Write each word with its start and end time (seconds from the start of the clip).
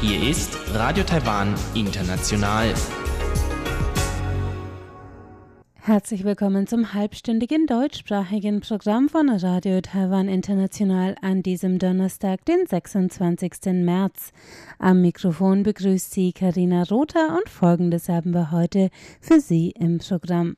Hier 0.00 0.30
ist 0.30 0.56
Radio 0.72 1.02
Taiwan 1.02 1.54
International. 1.74 2.72
Herzlich 5.74 6.22
willkommen 6.22 6.68
zum 6.68 6.94
halbstündigen 6.94 7.66
deutschsprachigen 7.66 8.60
Programm 8.60 9.08
von 9.08 9.28
Radio 9.30 9.80
Taiwan 9.80 10.28
International 10.28 11.16
an 11.22 11.42
diesem 11.42 11.80
Donnerstag, 11.80 12.44
den 12.44 12.66
26. 12.66 13.84
März. 13.84 14.30
Am 14.78 15.02
Mikrofon 15.02 15.64
begrüßt 15.64 16.12
Sie 16.12 16.32
Karina 16.32 16.84
Rother 16.84 17.36
und 17.36 17.48
folgendes 17.48 18.08
haben 18.08 18.32
wir 18.32 18.52
heute 18.52 18.90
für 19.20 19.40
Sie 19.40 19.74
im 19.76 19.98
Programm. 19.98 20.56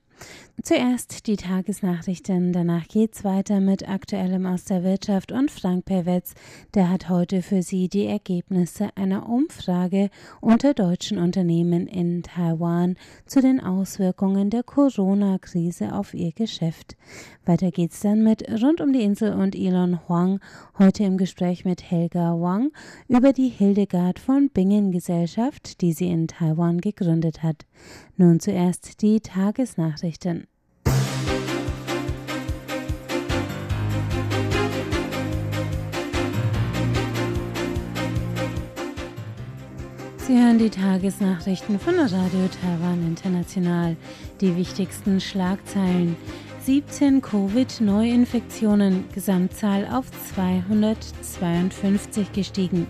Zuerst 0.67 1.29
die 1.29 1.37
Tagesnachrichten, 1.37 2.53
danach 2.53 2.89
geht's 2.89 3.23
weiter 3.23 3.61
mit 3.61 3.89
Aktuellem 3.89 4.47
aus 4.47 4.65
der 4.65 4.83
Wirtschaft 4.83 5.31
und 5.31 5.49
Frank 5.49 5.85
Perwetz, 5.85 6.35
der 6.75 6.91
hat 6.91 7.09
heute 7.09 7.43
für 7.43 7.63
Sie 7.63 7.89
die 7.89 8.07
Ergebnisse 8.07 8.89
einer 8.97 9.29
Umfrage 9.29 10.11
unter 10.41 10.75
deutschen 10.75 11.19
Unternehmen 11.19 11.87
in 11.87 12.25
Taiwan 12.25 12.97
zu 13.27 13.41
den 13.41 13.61
Auswirkungen 13.61 14.51
der 14.51 14.65
Corona-Krise 14.65 15.93
auf 15.95 16.15
ihr 16.15 16.33
Geschäft. 16.33 16.97
Weiter 17.45 17.71
geht's 17.71 18.01
dann 18.01 18.25
mit 18.25 18.43
Rund 18.61 18.81
um 18.81 18.93
die 18.93 19.05
Insel 19.05 19.35
und 19.35 19.55
Elon 19.55 20.01
Huang, 20.09 20.41
heute 20.81 21.05
im 21.05 21.17
Gespräch 21.17 21.65
mit 21.65 21.89
Helga 21.89 22.41
Wang 22.41 22.73
über 23.07 23.33
die 23.33 23.51
Hildegard 23.51 24.19
von 24.19 24.51
Bingen 24.51 24.91
Gesellschaft, 24.91 25.81
die 25.81 25.93
sie 25.93 26.09
in 26.09 26.27
Taiwan 26.27 26.81
gegründet 26.81 27.45
hat. 27.45 27.67
Nun 28.17 28.41
zuerst 28.41 29.01
die 29.03 29.21
Tagesnachrichten. 29.21 30.49
Sie 40.27 40.37
hören 40.43 40.59
die 40.59 40.71
Tagesnachrichten 40.71 41.79
von 41.79 41.95
Radio 41.95 42.49
Taiwan 42.61 43.07
International. 43.07 43.95
Die 44.41 44.57
wichtigsten 44.57 45.21
Schlagzeilen. 45.21 46.17
17 46.65 47.23
Covid-Neuinfektionen, 47.23 49.05
Gesamtzahl 49.15 49.87
auf 49.87 50.07
252 50.35 52.33
gestiegen. 52.33 52.89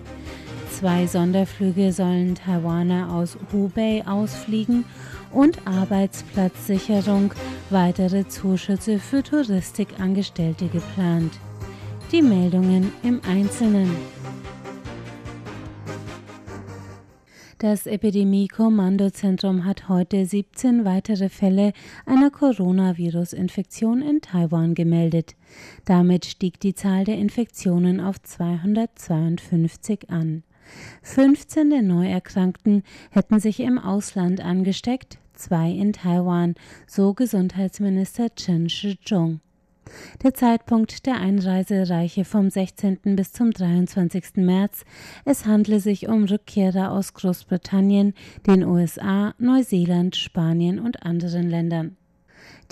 Zwei 0.70 1.06
Sonderflüge 1.06 1.93
sollen 1.93 2.37
Taiwaner 2.37 3.12
aus 3.12 3.37
Hubei 3.53 4.03
ausfliegen 4.06 4.87
und 5.31 5.59
Arbeitsplatzsicherung, 5.67 7.34
weitere 7.69 8.27
Zuschüsse 8.27 8.98
für 8.98 9.23
Touristikangestellte 9.23 10.69
geplant. 10.69 11.34
Die 12.12 12.23
Meldungen 12.23 12.95
im 13.03 13.21
Einzelnen. 13.28 14.16
Das 17.59 17.87
Epidemie-Kommandozentrum 17.87 19.65
hat 19.65 19.89
heute 19.89 20.27
17 20.27 20.85
weitere 20.85 21.31
Fälle 21.31 21.73
einer 22.05 22.31
Coronavirus-Infektion 22.31 24.03
in 24.03 24.21
Taiwan 24.21 24.75
gemeldet. 24.75 25.37
Damit 25.87 26.27
stieg 26.27 26.61
die 26.61 26.75
Zahl 26.75 27.05
der 27.05 27.17
Infektionen 27.17 27.99
auf 27.99 28.21
252 28.21 30.11
an. 30.11 30.43
15 31.01 31.71
der 31.71 31.81
Neuerkrankten 31.81 32.83
hätten 33.11 33.41
sich 33.41 33.61
im 33.61 33.79
Ausland 33.79 34.43
angesteckt, 34.43 35.17
zwei 35.33 35.71
in 35.71 35.95
Taiwan, 35.95 36.57
so 36.87 37.15
Gesundheitsminister 37.15 38.34
Chen 38.34 38.69
Shizhong. 38.69 39.41
Der 40.23 40.34
Zeitpunkt 40.34 41.06
der 41.06 41.17
Einreise 41.17 41.89
reiche 41.89 42.25
vom 42.25 42.51
16. 42.51 42.98
bis 43.17 43.33
zum 43.33 43.51
23. 43.51 44.37
März. 44.37 44.84
Es 45.25 45.47
handle 45.47 45.81
sich 45.81 46.09
um 46.09 46.25
Rückkehrer 46.25 46.93
aus 46.93 47.15
Großbritannien, 47.15 48.15
den 48.47 48.65
USA, 48.65 49.34
Neuseeland, 49.38 50.16
Spanien 50.16 50.78
und 50.78 51.03
anderen 51.03 51.49
Ländern. 51.49 51.97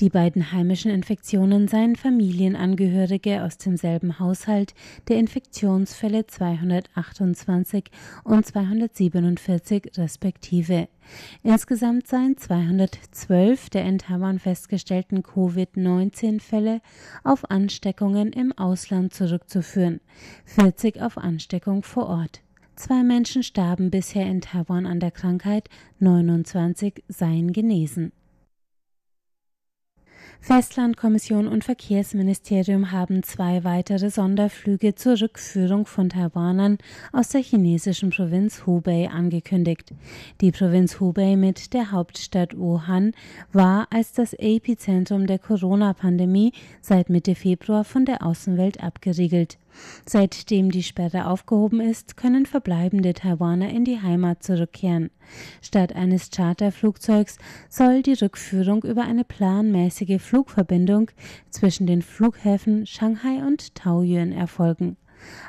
Die 0.00 0.09
beiden 0.09 0.50
heimischen 0.50 0.91
Infektionen 0.91 1.69
seien 1.69 1.94
Familienangehörige 1.94 3.44
aus 3.44 3.59
demselben 3.59 4.19
Haushalt 4.19 4.75
der 5.06 5.19
Infektionsfälle 5.19 6.27
228 6.27 7.84
und 8.25 8.44
247 8.44 9.93
respektive. 9.97 10.88
Insgesamt 11.44 12.09
seien 12.09 12.37
212 12.37 13.71
der 13.71 13.84
in 13.84 13.99
Taiwan 13.99 14.41
festgestellten 14.41 15.22
Covid-19-Fälle 15.22 16.81
auf 17.22 17.49
Ansteckungen 17.49 18.33
im 18.33 18.50
Ausland 18.59 19.15
zurückzuführen, 19.15 20.00
40 20.47 21.03
auf 21.03 21.19
Ansteckung 21.19 21.84
vor 21.84 22.09
Ort. 22.09 22.41
Zwei 22.75 23.04
Menschen 23.04 23.44
starben 23.44 23.93
bisher 23.93 24.27
in 24.27 24.41
Taiwan 24.41 24.87
an 24.87 24.99
der 24.99 25.12
Krankheit, 25.12 25.69
29 26.00 27.04
seien 27.06 27.53
genesen. 27.53 28.10
Festlandkommission 30.44 31.49
und 31.49 31.65
Verkehrsministerium 31.65 32.93
haben 32.93 33.22
zwei 33.22 33.65
weitere 33.65 34.10
Sonderflüge 34.10 34.94
zur 34.94 35.19
Rückführung 35.19 35.87
von 35.87 36.10
Taiwanern 36.10 36.77
aus 37.15 37.31
der 37.31 37.41
chinesischen 37.41 38.10
Provinz 38.10 38.66
Hubei 38.66 39.09
angekündigt. 39.09 39.94
Die 40.43 40.53
Provinz 40.53 41.00
Hubei 41.00 41.37
mit 41.37 41.72
der 41.72 41.93
Hauptstadt 41.93 42.59
Wuhan 42.59 43.12
war 43.54 43.87
als 43.88 44.12
das 44.12 44.34
Epizentrum 44.34 45.27
der 45.27 45.38
Corona-Pandemie 45.38 46.53
seit 46.83 47.09
Mitte 47.09 47.34
Februar 47.34 47.83
von 47.83 48.04
der 48.04 48.22
Außenwelt 48.22 48.83
abgeriegelt. 48.83 49.56
Seitdem 50.07 50.71
die 50.71 50.83
Sperre 50.83 51.27
aufgehoben 51.27 51.81
ist, 51.81 52.17
können 52.17 52.47
verbleibende 52.47 53.15
Taiwaner 53.15 53.71
in 53.71 53.85
die 53.85 54.01
Heimat 54.01 54.43
zurückkehren. 54.43 55.11
Statt 55.62 55.95
eines 55.95 56.31
Charterflugzeugs 56.31 57.39
soll 57.69 58.03
die 58.03 58.15
Rückführung 58.15 58.83
über 58.84 59.03
eine 59.03 59.25
planmäßige 59.25 60.21
Flugverbindung 60.21 61.11
zwischen 61.51 61.87
den 61.87 62.03
Flughäfen 62.03 62.87
Shanghai 62.87 63.43
und 63.47 63.75
Taoyuan 63.75 64.33
erfolgen. 64.33 64.97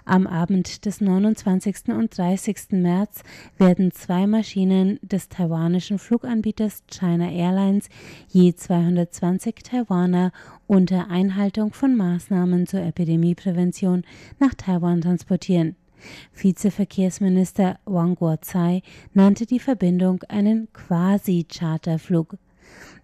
Am 0.05 0.27
Abend 0.27 0.85
des 0.85 1.01
29. 1.01 1.89
und 1.89 2.17
30. 2.17 2.71
März 2.71 3.23
werden 3.57 3.91
zwei 3.91 4.27
Maschinen 4.27 4.99
des 5.01 5.29
taiwanischen 5.29 5.99
Fluganbieters 5.99 6.83
China 6.87 7.31
Airlines 7.31 7.89
je 8.27 8.53
220 8.53 9.55
Taiwaner 9.63 10.31
unter 10.67 11.09
Einhaltung 11.09 11.73
von 11.73 11.95
Maßnahmen 11.95 12.67
zur 12.67 12.81
Epidemieprävention 12.81 14.03
nach 14.39 14.53
Taiwan 14.53 15.01
transportieren. 15.01 15.75
Vizeverkehrsminister 16.33 17.79
Wang 17.85 18.15
Guozai 18.15 18.81
nannte 19.13 19.45
die 19.45 19.59
Verbindung 19.59 20.21
einen 20.29 20.71
Quasi-Charterflug. 20.73 22.37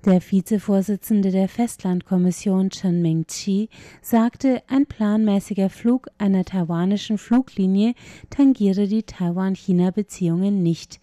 Der 0.03 0.19
Vizevorsitzende 0.19 1.29
der 1.29 1.47
Festlandkommission 1.47 2.71
Chen 2.71 3.03
Ming-chi 3.03 3.69
sagte, 4.01 4.63
ein 4.67 4.87
planmäßiger 4.87 5.69
Flug 5.69 6.07
einer 6.17 6.43
taiwanischen 6.43 7.19
Fluglinie 7.19 7.93
tangiere 8.31 8.87
die 8.87 9.03
Taiwan-China-Beziehungen 9.03 10.63
nicht. 10.63 10.99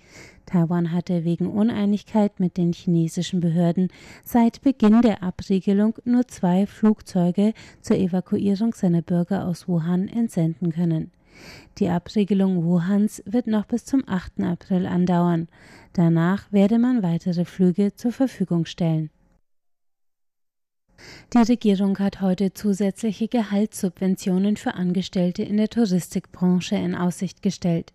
Taiwan 0.46 0.90
hatte 0.90 1.24
wegen 1.24 1.46
Uneinigkeit 1.46 2.40
mit 2.40 2.56
den 2.56 2.72
chinesischen 2.72 3.38
Behörden 3.38 3.86
seit 4.24 4.62
Beginn 4.62 5.00
der 5.00 5.22
Abriegelung 5.22 5.94
nur 6.04 6.26
zwei 6.26 6.66
Flugzeuge 6.66 7.54
zur 7.80 7.98
Evakuierung 7.98 8.74
seiner 8.74 9.02
Bürger 9.02 9.46
aus 9.46 9.68
Wuhan 9.68 10.08
entsenden 10.08 10.72
können. 10.72 11.12
Die 11.78 11.88
Abriegelung 11.88 12.64
Wuhans 12.64 13.22
wird 13.24 13.46
noch 13.46 13.66
bis 13.66 13.84
zum 13.84 14.02
8. 14.06 14.40
April 14.40 14.86
andauern. 14.86 15.48
Danach 15.92 16.50
werde 16.52 16.78
man 16.78 17.02
weitere 17.02 17.44
Flüge 17.44 17.94
zur 17.94 18.12
Verfügung 18.12 18.64
stellen. 18.64 19.10
Die 21.32 21.38
Regierung 21.38 21.98
hat 21.98 22.20
heute 22.20 22.52
zusätzliche 22.54 23.28
Gehaltssubventionen 23.28 24.56
für 24.56 24.74
Angestellte 24.74 25.42
in 25.42 25.56
der 25.56 25.68
Touristikbranche 25.68 26.74
in 26.74 26.94
Aussicht 26.94 27.42
gestellt. 27.42 27.92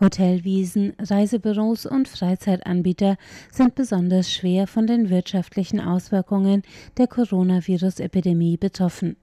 Hotelwiesen, 0.00 0.92
Reisebüros 0.98 1.86
und 1.86 2.08
Freizeitanbieter 2.08 3.16
sind 3.50 3.74
besonders 3.74 4.30
schwer 4.30 4.66
von 4.66 4.86
den 4.86 5.08
wirtschaftlichen 5.08 5.80
Auswirkungen 5.80 6.62
der 6.98 7.06
Coronavirus-Epidemie 7.06 8.58
betroffen. 8.58 9.16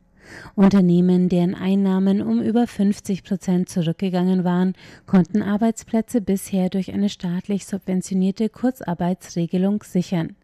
Unternehmen, 0.55 1.29
deren 1.29 1.55
Einnahmen 1.55 2.21
um 2.21 2.41
über 2.41 2.67
50 2.67 3.23
Prozent 3.23 3.69
zurückgegangen 3.69 4.43
waren, 4.43 4.73
konnten 5.05 5.41
Arbeitsplätze 5.41 6.21
bisher 6.21 6.69
durch 6.69 6.93
eine 6.93 7.09
staatlich 7.09 7.65
subventionierte 7.65 8.49
Kurzarbeitsregelung 8.49 9.83
sichern. 9.83 10.35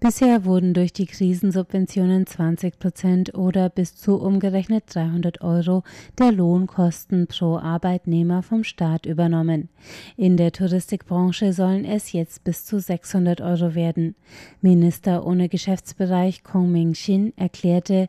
Bisher 0.00 0.44
wurden 0.44 0.74
durch 0.74 0.92
die 0.92 1.06
Krisensubventionen 1.06 2.26
20 2.26 2.78
Prozent 2.78 3.34
oder 3.34 3.70
bis 3.70 3.96
zu 3.96 4.16
umgerechnet 4.16 4.84
300 4.88 5.40
Euro 5.40 5.82
der 6.18 6.32
Lohnkosten 6.32 7.26
pro 7.26 7.56
Arbeitnehmer 7.56 8.42
vom 8.42 8.64
Staat 8.64 9.06
übernommen. 9.06 9.68
In 10.16 10.36
der 10.36 10.52
Touristikbranche 10.52 11.52
sollen 11.52 11.84
es 11.84 12.12
jetzt 12.12 12.44
bis 12.44 12.64
zu 12.66 12.80
600 12.80 13.40
Euro 13.40 13.74
werden. 13.74 14.14
Minister 14.60 15.26
ohne 15.26 15.48
Geschäftsbereich 15.48 16.42
Kong 16.42 16.70
Ming-shin 16.70 17.32
erklärte, 17.36 18.08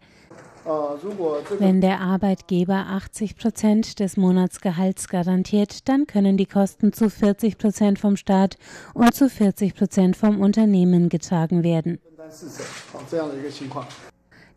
wenn 0.66 1.82
der 1.82 2.02
Arbeitgeber 2.02 2.88
80 2.90 3.38
Prozent 3.38 4.00
des 4.00 4.18
Monatsgehalts 4.18 5.08
garantiert, 5.08 5.88
dann 5.88 6.08
können 6.08 6.38
die 6.38 6.48
Kosten 6.48 6.92
zu 6.92 7.10
40 7.10 7.58
Prozent 7.58 8.00
vom 8.00 8.18
Staat 8.18 8.58
und 8.94 9.14
zu 9.14 9.30
40 9.30 9.76
Prozent 9.76 10.18
vom 10.18 10.42
Unternehmen 10.42 11.10
getragen 11.10 11.64
werden. 11.64 12.00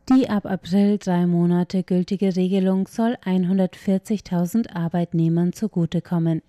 Die 0.09 0.31
ab 0.31 0.47
April 0.47 0.97
drei 0.97 1.27
Monate 1.27 1.83
gültige 1.83 2.35
Regelung 2.35 2.87
soll 2.87 3.19
140.000 3.25 4.75
Arbeitnehmern 4.75 5.53
zugutekommen. 5.53 6.41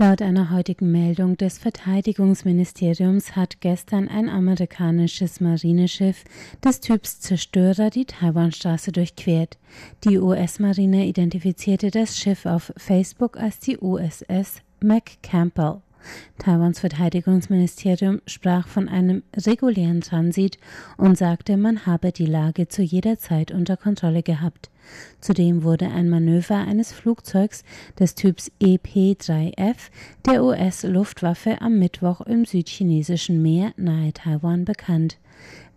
Laut 0.00 0.22
einer 0.22 0.48
heutigen 0.48 0.90
Meldung 0.90 1.36
des 1.36 1.58
Verteidigungsministeriums 1.58 3.36
hat 3.36 3.60
gestern 3.60 4.08
ein 4.08 4.30
amerikanisches 4.30 5.42
Marineschiff 5.42 6.24
des 6.64 6.80
Typs 6.80 7.20
Zerstörer 7.20 7.90
die 7.90 8.06
Taiwanstraße 8.06 8.92
durchquert. 8.92 9.58
Die 10.04 10.18
US-Marine 10.18 11.04
identifizierte 11.04 11.90
das 11.90 12.16
Schiff 12.16 12.46
auf 12.46 12.72
Facebook 12.78 13.36
als 13.36 13.58
die 13.58 13.76
USS 13.76 14.62
McCampbell. 14.80 15.82
Taiwans 16.38 16.80
Verteidigungsministerium 16.80 18.22
sprach 18.26 18.68
von 18.68 18.88
einem 18.88 19.22
regulären 19.36 20.00
Transit 20.00 20.56
und 20.96 21.18
sagte, 21.18 21.58
man 21.58 21.84
habe 21.84 22.10
die 22.10 22.24
Lage 22.24 22.68
zu 22.68 22.80
jeder 22.80 23.18
Zeit 23.18 23.50
unter 23.50 23.76
Kontrolle 23.76 24.22
gehabt. 24.22 24.70
Zudem 25.20 25.62
wurde 25.62 25.88
ein 25.88 26.08
Manöver 26.08 26.56
eines 26.56 26.92
Flugzeugs 26.92 27.62
des 27.98 28.14
Typs 28.14 28.50
EP-3F 28.60 29.90
der 30.26 30.44
US-Luftwaffe 30.44 31.60
am 31.60 31.78
Mittwoch 31.78 32.22
im 32.22 32.44
südchinesischen 32.44 33.42
Meer 33.42 33.72
nahe 33.76 34.12
Taiwan 34.12 34.64
bekannt. 34.64 35.18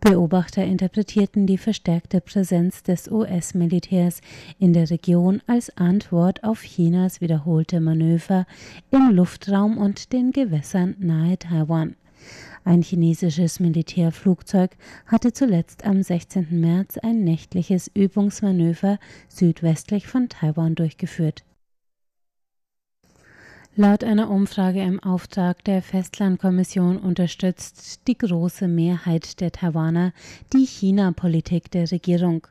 Beobachter 0.02 0.66
interpretierten 0.66 1.48
die 1.48 1.58
verstärkte 1.58 2.20
Präsenz 2.20 2.84
des 2.84 3.10
US-Militärs 3.10 4.20
in 4.60 4.74
der 4.74 4.90
Region 4.90 5.42
als 5.48 5.78
Antwort 5.78 6.44
auf 6.44 6.62
Chinas 6.62 7.22
wiederholte 7.22 7.80
Manöver 7.80 8.46
im 8.92 9.12
Luftraum 9.12 9.78
und 9.78 10.12
den 10.12 10.32
Gewässern 10.32 10.96
nahe 11.00 11.40
Taiwan. 11.40 11.96
Ein 12.66 12.82
chinesisches 12.82 13.60
Militärflugzeug 13.60 14.72
hatte 15.06 15.34
zuletzt 15.34 15.86
am 15.86 16.02
16. 16.02 16.48
März 16.62 16.98
ein 16.98 17.24
nächtliches 17.24 17.92
Übungsmanöver 17.94 19.00
südwestlich 19.28 20.08
von 20.08 20.30
Taiwan 20.30 20.76
durchgeführt. 20.76 21.44
Laut 23.76 24.04
einer 24.04 24.30
Umfrage 24.30 24.84
im 24.84 25.00
Auftrag 25.00 25.64
der 25.64 25.82
Festlandkommission 25.82 27.00
unterstützt 27.00 28.08
die 28.08 28.18
große 28.18 28.68
Mehrheit 28.68 29.42
der 29.42 29.52
Taiwaner 29.52 30.14
die 30.54 30.66
China-Politik 30.66 31.72
der 31.72 31.92
Regierung. 31.92 32.46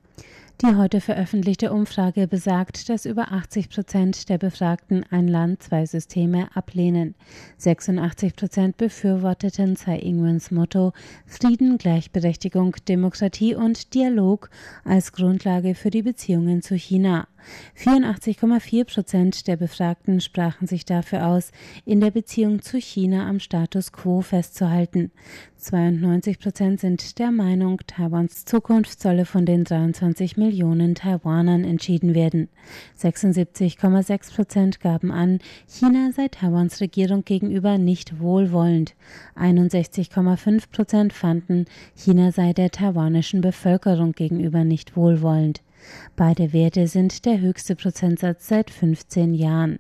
Die 0.61 0.77
heute 0.77 1.01
veröffentlichte 1.01 1.73
Umfrage 1.73 2.29
besagt, 2.29 2.89
dass 2.89 3.05
über 3.05 3.33
80 3.33 3.69
Prozent 3.69 4.29
der 4.29 4.39
Befragten 4.39 5.05
ein 5.11 5.27
Land, 5.27 5.63
zwei 5.63 5.87
Systeme 5.87 6.55
ablehnen. 6.55 7.17
86 7.59 8.37
Prozent 8.37 8.77
befürworteten 8.77 9.75
Tsai 9.77 9.99
Ing-wens 9.99 10.53
Motto 10.53 10.93
Frieden, 11.27 11.79
Gleichberechtigung, 11.79 12.77
Demokratie 12.87 13.57
und 13.57 13.95
Dialog 13.95 14.51
als 14.85 15.13
Grundlage 15.13 15.75
für 15.75 15.91
die 15.91 16.03
Beziehungen 16.03 16.63
zu 16.63 16.77
China. 16.77 17.27
84,4 17.77 18.85
Prozent 18.85 19.47
der 19.47 19.57
Befragten 19.57 20.21
sprachen 20.21 20.67
sich 20.67 20.85
dafür 20.85 21.27
aus, 21.27 21.53
in 21.85 22.01
der 22.01 22.11
Beziehung 22.11 22.63
zu 22.63 22.79
China 22.79 23.29
am 23.29 23.41
Status 23.41 23.93
quo 23.93 24.21
festzuhalten. 24.21 25.11
92 25.63 26.41
Prozent 26.41 26.81
sind 26.81 27.21
der 27.21 27.31
Meinung, 27.31 27.81
Taiwans 27.87 28.45
Zukunft 28.45 29.01
solle 29.01 29.25
von 29.25 29.47
den 29.47 29.63
23 29.63 30.37
Millionen 30.37 30.97
Taiwanern 30.97 31.63
entschieden 31.63 32.15
werden. 32.15 32.49
76,6 32.99 34.35
Prozent 34.35 34.81
gaben 34.81 35.13
an, 35.13 35.39
China 35.69 36.11
sei 36.13 36.27
Taiwans 36.29 36.81
Regierung 36.81 37.25
gegenüber 37.25 37.79
nicht 37.79 38.19
wohlwollend. 38.19 38.95
61,5 39.37 40.65
Prozent 40.73 41.13
fanden, 41.13 41.67
China 41.95 42.33
sei 42.33 42.53
der 42.53 42.71
taiwanischen 42.71 43.41
Bevölkerung 43.41 44.13
gegenüber 44.13 44.65
nicht 44.65 44.97
wohlwollend. 44.97 45.63
Beide 46.17 46.53
Werte 46.53 46.87
sind 46.87 47.25
der 47.25 47.41
höchste 47.41 47.77
Prozentsatz 47.77 48.49
seit 48.49 48.71
15 48.71 49.35
Jahren. 49.35 49.79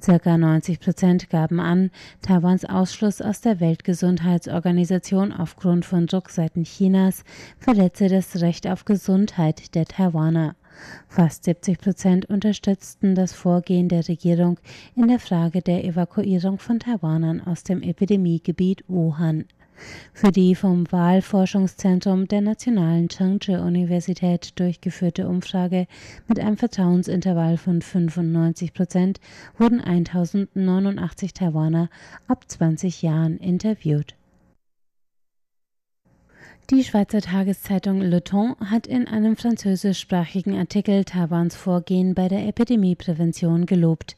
Circa 0.00 0.36
90 0.36 0.80
Prozent 0.80 1.30
gaben 1.30 1.60
an, 1.60 1.90
Taiwans 2.20 2.64
Ausschluss 2.64 3.22
aus 3.22 3.40
der 3.40 3.60
Weltgesundheitsorganisation 3.60 5.32
aufgrund 5.32 5.84
von 5.84 6.06
Druck 6.06 6.30
seitens 6.30 6.70
Chinas 6.70 7.24
verletze 7.58 8.08
das 8.08 8.40
Recht 8.40 8.66
auf 8.66 8.84
Gesundheit 8.84 9.74
der 9.74 9.86
Taiwaner. 9.86 10.56
Fast 11.08 11.44
70 11.44 11.78
Prozent 11.78 12.26
unterstützten 12.26 13.14
das 13.14 13.32
Vorgehen 13.32 13.88
der 13.88 14.08
Regierung 14.08 14.58
in 14.96 15.08
der 15.08 15.18
Frage 15.20 15.62
der 15.62 15.84
Evakuierung 15.84 16.58
von 16.58 16.80
Taiwanern 16.80 17.40
aus 17.40 17.62
dem 17.62 17.82
Epidemiegebiet 17.82 18.84
Wuhan. 18.88 19.44
Für 20.12 20.30
die 20.30 20.54
vom 20.54 20.90
Wahlforschungszentrum 20.90 22.28
der 22.28 22.40
Nationalen 22.40 23.08
Chengchi-Universität 23.08 24.58
durchgeführte 24.58 25.28
Umfrage 25.28 25.86
mit 26.28 26.38
einem 26.38 26.56
Vertrauensintervall 26.56 27.56
von 27.56 27.82
95 27.82 28.74
Prozent 28.74 29.20
wurden 29.58 29.80
1089 29.80 31.32
Taiwaner 31.34 31.88
ab 32.28 32.44
20 32.48 33.02
Jahren 33.02 33.38
interviewt. 33.38 34.14
Die 36.70 36.84
Schweizer 36.84 37.20
Tageszeitung 37.20 38.00
Le 38.00 38.22
Temps 38.22 38.58
hat 38.60 38.86
in 38.86 39.06
einem 39.06 39.36
französischsprachigen 39.36 40.56
Artikel 40.56 41.04
Taiwans 41.04 41.54
Vorgehen 41.54 42.14
bei 42.14 42.28
der 42.28 42.46
Epidemieprävention 42.46 43.66
gelobt. 43.66 44.16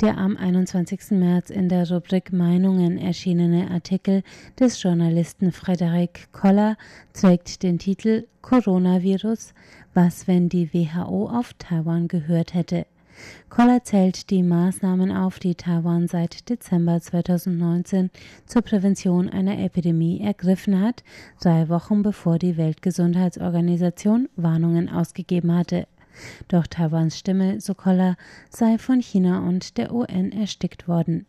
Der 0.00 0.16
am 0.16 0.36
21. 0.36 1.10
März 1.10 1.50
in 1.50 1.68
der 1.68 1.90
Rubrik 1.90 2.32
Meinungen 2.32 2.96
erschienene 2.96 3.70
Artikel 3.70 4.22
des 4.58 4.80
Journalisten 4.82 5.52
Frederik 5.52 6.28
Koller 6.32 6.78
trägt 7.12 7.62
den 7.64 7.78
Titel 7.78 8.26
Coronavirus, 8.40 9.52
was 9.92 10.26
wenn 10.26 10.48
die 10.48 10.72
WHO 10.72 11.28
auf 11.28 11.52
Taiwan 11.58 12.08
gehört 12.08 12.54
hätte. 12.54 12.86
Koller 13.48 13.82
zählt 13.82 14.30
die 14.30 14.42
Maßnahmen 14.42 15.10
auf, 15.10 15.38
die 15.38 15.54
Taiwan 15.54 16.06
seit 16.08 16.48
Dezember 16.48 17.00
2019 17.00 18.10
zur 18.46 18.62
Prävention 18.62 19.28
einer 19.28 19.58
Epidemie 19.58 20.20
ergriffen 20.20 20.80
hat, 20.80 21.02
drei 21.40 21.68
Wochen 21.68 22.02
bevor 22.02 22.38
die 22.38 22.56
Weltgesundheitsorganisation 22.56 24.28
Warnungen 24.36 24.88
ausgegeben 24.88 25.54
hatte. 25.54 25.86
Doch 26.48 26.66
Taiwans 26.66 27.18
Stimme, 27.18 27.60
so 27.60 27.74
Koller, 27.74 28.16
sei 28.50 28.78
von 28.78 29.00
China 29.00 29.46
und 29.46 29.78
der 29.78 29.92
UN 29.92 30.32
erstickt 30.32 30.88
worden. 30.88 31.26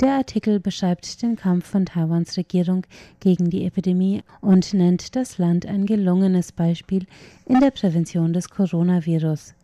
Der 0.00 0.14
Artikel 0.14 0.60
beschreibt 0.60 1.20
den 1.22 1.36
Kampf 1.36 1.66
von 1.66 1.86
Taiwans 1.86 2.36
Regierung 2.36 2.86
gegen 3.20 3.50
die 3.50 3.64
Epidemie 3.64 4.22
und 4.40 4.72
nennt 4.72 5.14
das 5.16 5.38
Land 5.38 5.66
ein 5.66 5.86
gelungenes 5.86 6.52
Beispiel 6.52 7.06
in 7.46 7.60
der 7.60 7.70
Prävention 7.70 8.32
des 8.32 8.48
Coronavirus. 8.48 9.54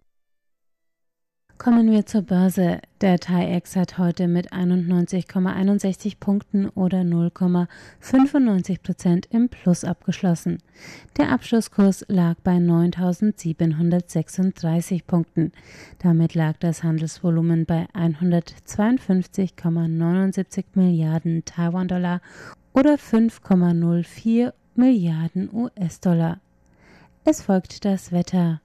Kommen 1.57 1.89
wir 1.91 2.05
zur 2.05 2.21
Börse. 2.23 2.81
Der 3.01 3.21
TAIEX 3.21 3.77
hat 3.77 3.97
heute 3.97 4.27
mit 4.27 4.53
91,61 4.53 6.17
Punkten 6.19 6.69
oder 6.71 7.03
0,95 7.03 8.83
Prozent 8.83 9.29
im 9.31 9.49
Plus 9.49 9.85
abgeschlossen. 9.85 10.59
Der 11.17 11.31
Abschlusskurs 11.31 12.05
lag 12.09 12.35
bei 12.43 12.57
9.736 12.57 15.05
Punkten. 15.07 15.53
Damit 16.01 16.35
lag 16.35 16.57
das 16.59 16.83
Handelsvolumen 16.83 17.67
bei 17.67 17.87
152,79 17.95 20.65
Milliarden 20.75 21.45
Taiwan-Dollar 21.45 22.21
oder 22.73 22.95
5,04 22.95 24.53
Milliarden 24.75 25.49
US-Dollar. 25.53 26.41
Es 27.25 27.43
folgt 27.43 27.85
das 27.85 28.11
Wetter. 28.11 28.61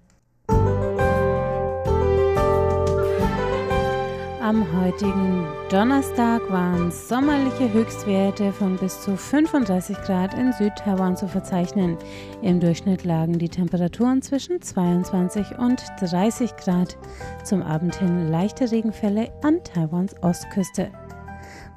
Am 4.50 4.66
heutigen 4.82 5.46
Donnerstag 5.70 6.42
waren 6.50 6.90
sommerliche 6.90 7.72
Höchstwerte 7.72 8.52
von 8.52 8.78
bis 8.78 9.00
zu 9.00 9.16
35 9.16 9.96
Grad 10.02 10.34
in 10.34 10.52
Südtaiwan 10.54 11.16
zu 11.16 11.28
verzeichnen. 11.28 12.00
Im 12.42 12.60
Durchschnitt 12.60 13.04
lagen 13.04 13.38
die 13.38 13.50
Temperaturen 13.50 14.24
zwischen 14.24 14.60
22 14.60 15.60
und 15.60 15.84
30 16.00 16.56
Grad. 16.56 16.98
Zum 17.44 17.62
Abend 17.62 17.98
hin 17.98 18.32
leichte 18.32 18.72
Regenfälle 18.72 19.32
an 19.44 19.64
Taiwans 19.64 20.16
Ostküste. 20.24 20.90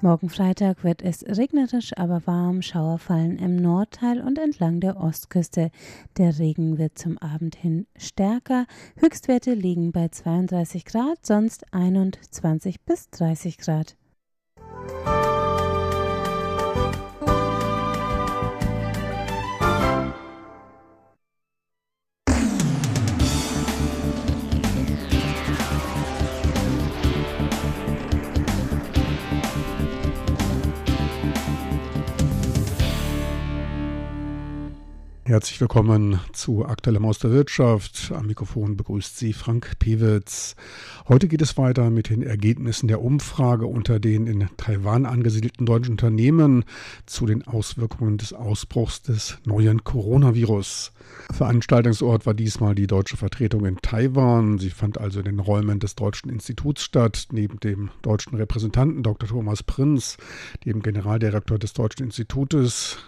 Morgen 0.04 0.30
Freitag 0.30 0.82
wird 0.82 1.00
es 1.00 1.24
regnerisch, 1.24 1.96
aber 1.96 2.26
warm. 2.26 2.60
Schauer 2.60 2.98
fallen 2.98 3.38
im 3.38 3.54
Nordteil 3.54 4.20
und 4.20 4.36
entlang 4.36 4.80
der 4.80 4.96
Ostküste. 4.96 5.70
Der 6.18 6.40
Regen 6.40 6.76
wird 6.76 6.98
zum 6.98 7.18
Abend 7.18 7.54
hin 7.54 7.86
stärker. 7.96 8.66
Höchstwerte 8.96 9.54
liegen 9.54 9.92
bei 9.92 10.08
32 10.08 10.86
Grad, 10.86 11.24
sonst 11.24 11.72
21 11.72 12.80
bis 12.80 13.10
30 13.10 13.58
Grad. 13.58 13.96
Herzlich 35.24 35.60
willkommen 35.60 36.18
zu 36.32 36.66
Aktuellem 36.66 37.04
aus 37.04 37.20
der 37.20 37.30
Wirtschaft. 37.30 38.10
Am 38.12 38.26
Mikrofon 38.26 38.76
begrüßt 38.76 39.16
Sie 39.16 39.32
Frank 39.32 39.78
Pewitz. 39.78 40.56
Heute 41.06 41.28
geht 41.28 41.40
es 41.40 41.56
weiter 41.56 41.90
mit 41.90 42.10
den 42.10 42.24
Ergebnissen 42.24 42.88
der 42.88 43.00
Umfrage 43.00 43.68
unter 43.68 44.00
den 44.00 44.26
in 44.26 44.48
Taiwan 44.56 45.06
angesiedelten 45.06 45.64
deutschen 45.64 45.92
Unternehmen 45.92 46.64
zu 47.06 47.24
den 47.24 47.46
Auswirkungen 47.46 48.18
des 48.18 48.32
Ausbruchs 48.32 49.02
des 49.02 49.38
neuen 49.44 49.84
Coronavirus. 49.84 50.90
Veranstaltungsort 51.30 52.26
war 52.26 52.34
diesmal 52.34 52.74
die 52.74 52.88
deutsche 52.88 53.16
Vertretung 53.16 53.64
in 53.64 53.76
Taiwan. 53.76 54.58
Sie 54.58 54.70
fand 54.70 54.98
also 54.98 55.20
in 55.20 55.26
den 55.26 55.38
Räumen 55.38 55.78
des 55.78 55.94
Deutschen 55.94 56.30
Instituts 56.30 56.82
statt, 56.82 57.28
neben 57.30 57.60
dem 57.60 57.90
deutschen 58.02 58.34
Repräsentanten 58.34 59.04
Dr. 59.04 59.28
Thomas 59.28 59.62
Prinz, 59.62 60.16
dem 60.64 60.82
Generaldirektor 60.82 61.60
des 61.60 61.74
Deutschen 61.74 62.06
Institutes, 62.06 62.98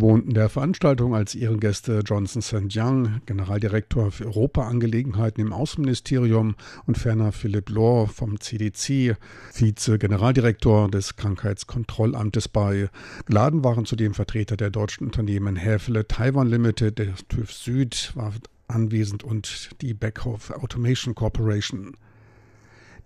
wohnten 0.00 0.34
der 0.34 0.48
Veranstaltung 0.48 1.14
als 1.14 1.34
Ehrengäste 1.34 2.00
Johnson 2.04 2.42
St. 2.42 2.74
Young, 2.74 3.20
Generaldirektor 3.26 4.10
für 4.10 4.26
Europaangelegenheiten 4.26 5.44
im 5.44 5.52
Außenministerium 5.52 6.54
und 6.86 6.98
ferner 6.98 7.32
Philipp 7.32 7.70
Lohr 7.70 8.08
vom 8.08 8.40
CDC, 8.40 9.16
Vize-Generaldirektor 9.52 10.90
des 10.90 11.16
Krankheitskontrollamtes 11.16 12.48
bei. 12.48 12.88
Geladen 13.26 13.64
waren 13.64 13.84
zudem 13.84 14.14
Vertreter 14.14 14.56
der 14.56 14.70
deutschen 14.70 15.06
Unternehmen 15.06 15.56
Häfele 15.56 16.06
Taiwan 16.06 16.48
Limited, 16.48 16.98
der 16.98 17.14
TÜV 17.28 17.52
Süd 17.52 18.12
war 18.14 18.32
anwesend 18.68 19.24
und 19.24 19.70
die 19.80 19.94
Beckhoff 19.94 20.50
Automation 20.50 21.14
Corporation. 21.14 21.96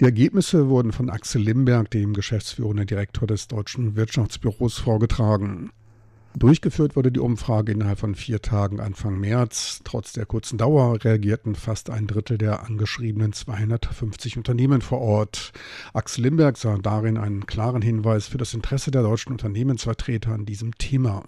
Die 0.01 0.07
Ergebnisse 0.07 0.71
wurden 0.71 0.93
von 0.93 1.11
Axel 1.11 1.43
Limberg, 1.43 1.91
dem 1.91 2.15
geschäftsführenden 2.15 2.87
Direktor 2.87 3.27
des 3.27 3.49
Deutschen 3.49 3.97
Wirtschaftsbüros, 3.97 4.79
vorgetragen. 4.79 5.73
Durchgeführt 6.37 6.95
wurde 6.95 7.11
die 7.11 7.21
Umfrage 7.21 7.73
innerhalb 7.73 7.99
von 7.99 8.15
vier 8.15 8.41
Tagen 8.41 8.79
Anfang 8.79 9.19
März. 9.19 9.81
Trotz 9.83 10.13
der 10.13 10.27
kurzen 10.27 10.59
Dauer 10.59 11.03
reagierten 11.03 11.57
fast 11.57 11.91
ein 11.91 12.07
Drittel 12.07 12.39
der 12.39 12.63
angeschriebenen 12.63 13.33
250 13.33 14.37
Unternehmen 14.37 14.81
vor 14.81 15.01
Ort. 15.01 15.53
Axel 15.93 16.23
Limberg 16.23 16.57
sah 16.57 16.79
darin 16.79 17.19
einen 17.19 17.47
klaren 17.47 17.83
Hinweis 17.83 18.29
für 18.29 18.39
das 18.39 18.55
Interesse 18.55 18.93
der 18.93 19.03
deutschen 19.03 19.33
Unternehmensvertreter 19.33 20.33
an 20.33 20.47
diesem 20.47 20.77
Thema. 20.77 21.25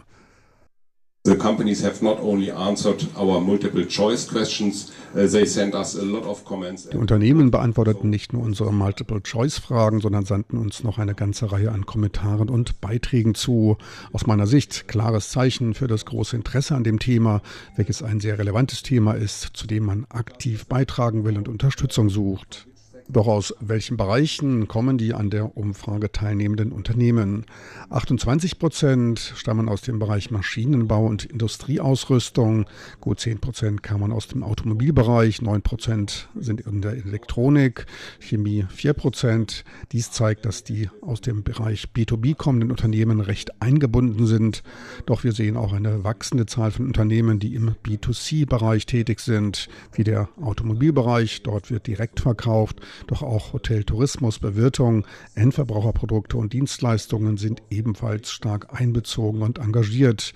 The 1.25 1.37
companies 1.37 1.85
have 1.85 2.03
not 2.03 2.19
only 2.21 2.51
answered 2.51 3.07
our 3.17 3.41
multiple 3.41 3.87
choice 3.87 4.27
questions, 4.27 4.91
uh, 5.15 5.25
they 5.29 5.47
sent 5.47 5.73
us 5.73 5.95
a 5.95 6.03
lot 6.03 6.25
of 6.25 6.45
comments. 6.45 6.89
Die 6.89 6.97
Unternehmen 6.97 7.53
beantworteten 7.53 8.11
nicht 8.11 8.33
nur 8.33 8.43
unsere 8.43 8.73
multiple 8.73 9.23
choice 9.23 9.59
Fragen, 9.59 10.01
sondern 10.01 10.25
sandten 10.25 10.59
uns 10.59 10.83
noch 10.83 10.99
eine 10.99 11.15
ganze 11.15 11.53
Reihe 11.53 11.71
an 11.71 11.87
Kommentaren 11.87 12.49
und 12.49 12.81
Beiträgen 12.81 13.37
zu. 13.37 13.77
Aus 14.13 14.27
meiner 14.27 14.49
Sicht 14.49 14.89
klares 14.89 15.31
Zeichen 15.31 15.75
für 15.75 15.87
das 15.87 16.07
große 16.07 16.35
Interesse 16.35 16.75
an 16.75 16.83
dem 16.83 16.99
Thema, 16.99 17.41
welches 17.77 18.03
ein 18.03 18.19
sehr 18.19 18.41
relevantes 18.41 18.83
Thema 18.83 19.13
ist, 19.13 19.51
zu 19.53 19.69
dem 19.69 19.85
man 19.85 20.07
aktiv 20.09 20.67
beitragen 20.67 21.25
will 21.25 21.39
und 21.39 21.47
Unterstützung 21.47 22.11
sucht. 22.11 22.67
Doch 23.09 23.27
aus 23.27 23.55
welchen 23.61 23.97
Bereichen 23.97 24.69
kommen 24.69 24.97
die 24.97 25.13
an 25.15 25.31
der 25.31 25.57
Umfrage 25.57 26.13
teilnehmenden 26.13 26.73
Unternehmen? 26.73 27.47
28 27.91 28.59
Prozent 28.59 29.35
stammen 29.37 29.69
aus 29.69 29.83
dem 29.83 29.99
Bereich 29.99 30.31
Maschinenbau 30.31 31.07
und 31.07 31.25
Industrieausrüstung, 31.25 32.67
gut 33.01 33.21
10 33.21 33.41
Prozent 33.41 33.83
kamen 33.83 34.13
aus 34.13 34.29
dem 34.29 34.43
Automobilbereich, 34.43 35.43
9 35.43 35.63
Prozent 35.63 36.29
sind 36.35 36.61
in 36.61 36.81
der 36.81 36.93
Elektronik, 36.93 37.87
Chemie 38.21 38.67
4 38.69 38.93
Prozent. 38.93 39.65
Dies 39.91 40.11
zeigt, 40.11 40.45
dass 40.45 40.65
die 40.65 40.89
aus 41.01 41.21
dem 41.21 41.43
Bereich 41.43 41.89
B2B 41.95 42.37
kommenden 42.37 42.71
Unternehmen 42.71 43.21
recht 43.21 43.61
eingebunden 43.61 44.27
sind. 44.27 44.63
Doch 45.07 45.25
wir 45.25 45.33
sehen 45.33 45.57
auch 45.57 45.73
eine 45.73 46.05
wachsende 46.05 46.47
Zahl 46.47 46.71
von 46.71 46.87
Unternehmen, 46.87 47.39
die 47.39 47.55
im 47.55 47.75
B2C-Bereich 47.85 48.87
tätig 48.87 49.21
sind, 49.21 49.69
wie 49.93 50.05
der 50.05 50.29
Automobilbereich. 50.41 51.43
Dort 51.43 51.71
wird 51.71 51.87
direkt 51.87 52.21
verkauft 52.21 52.81
doch 53.07 53.23
auch 53.23 53.53
Hotel, 53.53 53.85
Tourismus, 53.85 54.39
Bewirtung, 54.39 55.07
Endverbraucherprodukte 55.35 56.37
und 56.37 56.53
Dienstleistungen 56.53 57.37
sind 57.37 57.63
ebenfalls 57.71 58.31
stark 58.31 58.79
einbezogen 58.79 59.43
und 59.43 59.59
engagiert. 59.59 60.35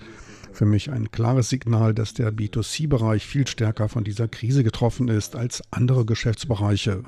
Für 0.51 0.65
mich 0.65 0.89
ein 0.89 1.11
klares 1.11 1.49
Signal, 1.49 1.93
dass 1.93 2.13
der 2.13 2.33
B2C-Bereich 2.33 3.25
viel 3.25 3.45
stärker 3.45 3.89
von 3.89 4.03
dieser 4.03 4.27
Krise 4.27 4.63
getroffen 4.63 5.07
ist 5.07 5.35
als 5.35 5.61
andere 5.71 6.05
Geschäftsbereiche. 6.05 7.03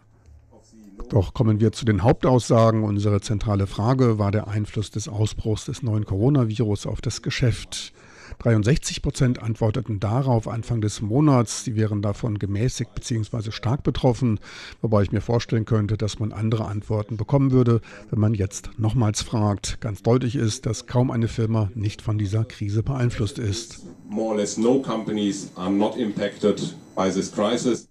Doch 1.10 1.34
kommen 1.34 1.60
wir 1.60 1.72
zu 1.72 1.86
den 1.86 2.04
Hauptaussagen. 2.04 2.84
Unsere 2.84 3.22
zentrale 3.22 3.66
Frage 3.66 4.20
war 4.20 4.32
der 4.32 4.48
Einfluss 4.48 4.92
des 4.92 5.08
Ausbruchs 5.08 5.66
des 5.66 5.82
neuen 5.82 6.06
Coronavirus 6.06 6.86
auf 6.86 7.02
das 7.02 7.24
Geschäft. 7.24 7.94
63 8.40 9.02
Prozent 9.02 9.42
antworteten 9.42 10.00
darauf 10.00 10.48
Anfang 10.48 10.82
des 10.82 11.02
Monats, 11.02 11.64
sie 11.64 11.76
wären 11.76 12.02
davon 12.02 12.40
gemäßigt 12.40 12.94
bzw. 12.94 13.52
stark 13.52 13.84
betroffen, 13.84 14.40
wobei 14.82 15.04
ich 15.04 15.12
mir 15.12 15.22
vorstellen 15.22 15.66
könnte, 15.66 15.98
dass 15.98 16.20
man 16.20 16.32
andere 16.32 16.66
Antworten 16.66 17.18
bekommen 17.18 17.52
würde, 17.52 17.82
wenn 18.10 18.20
man 18.20 18.34
jetzt 18.34 18.70
nochmals 18.78 19.22
fragt. 19.22 19.82
Ganz 19.82 20.04
deutlich 20.04 20.36
ist, 20.36 20.66
dass 20.66 20.86
kaum 20.86 21.12
eine 21.12 21.28
Firma 21.28 21.72
nicht 21.76 22.02
von 22.02 22.18
dieser 22.18 22.46
Krise 22.46 22.84
beeinflusst 22.84 23.40
ist. 23.40 23.82
More 24.08 24.32
or 24.32 24.38
less 24.38 24.58
no 24.58 24.82
companies 24.82 25.52
are 25.56 25.72
not 25.72 25.98
impacted 25.98 26.76
by 26.96 27.10
this 27.12 27.32
crisis. 27.32 27.90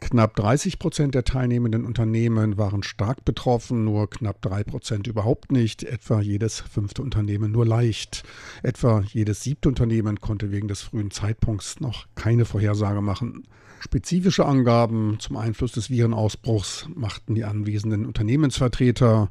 Knapp 0.00 0.36
30 0.36 0.78
Prozent 0.78 1.14
der 1.14 1.24
teilnehmenden 1.24 1.84
Unternehmen 1.84 2.56
waren 2.56 2.82
stark 2.82 3.24
betroffen, 3.24 3.84
nur 3.84 4.08
knapp 4.08 4.40
drei 4.40 4.62
Prozent 4.62 5.06
überhaupt 5.08 5.50
nicht, 5.50 5.82
etwa 5.82 6.20
jedes 6.20 6.60
fünfte 6.60 7.02
Unternehmen 7.02 7.50
nur 7.50 7.66
leicht. 7.66 8.22
Etwa 8.62 9.02
jedes 9.12 9.42
siebte 9.42 9.68
Unternehmen 9.68 10.20
konnte 10.20 10.52
wegen 10.52 10.68
des 10.68 10.82
frühen 10.82 11.10
Zeitpunkts 11.10 11.80
noch 11.80 12.06
keine 12.14 12.44
Vorhersage 12.44 13.00
machen. 13.00 13.42
Spezifische 13.80 14.46
Angaben 14.46 15.18
zum 15.18 15.36
Einfluss 15.36 15.72
des 15.72 15.90
Virenausbruchs 15.90 16.88
machten 16.94 17.34
die 17.34 17.44
anwesenden 17.44 18.06
Unternehmensvertreter. 18.06 19.28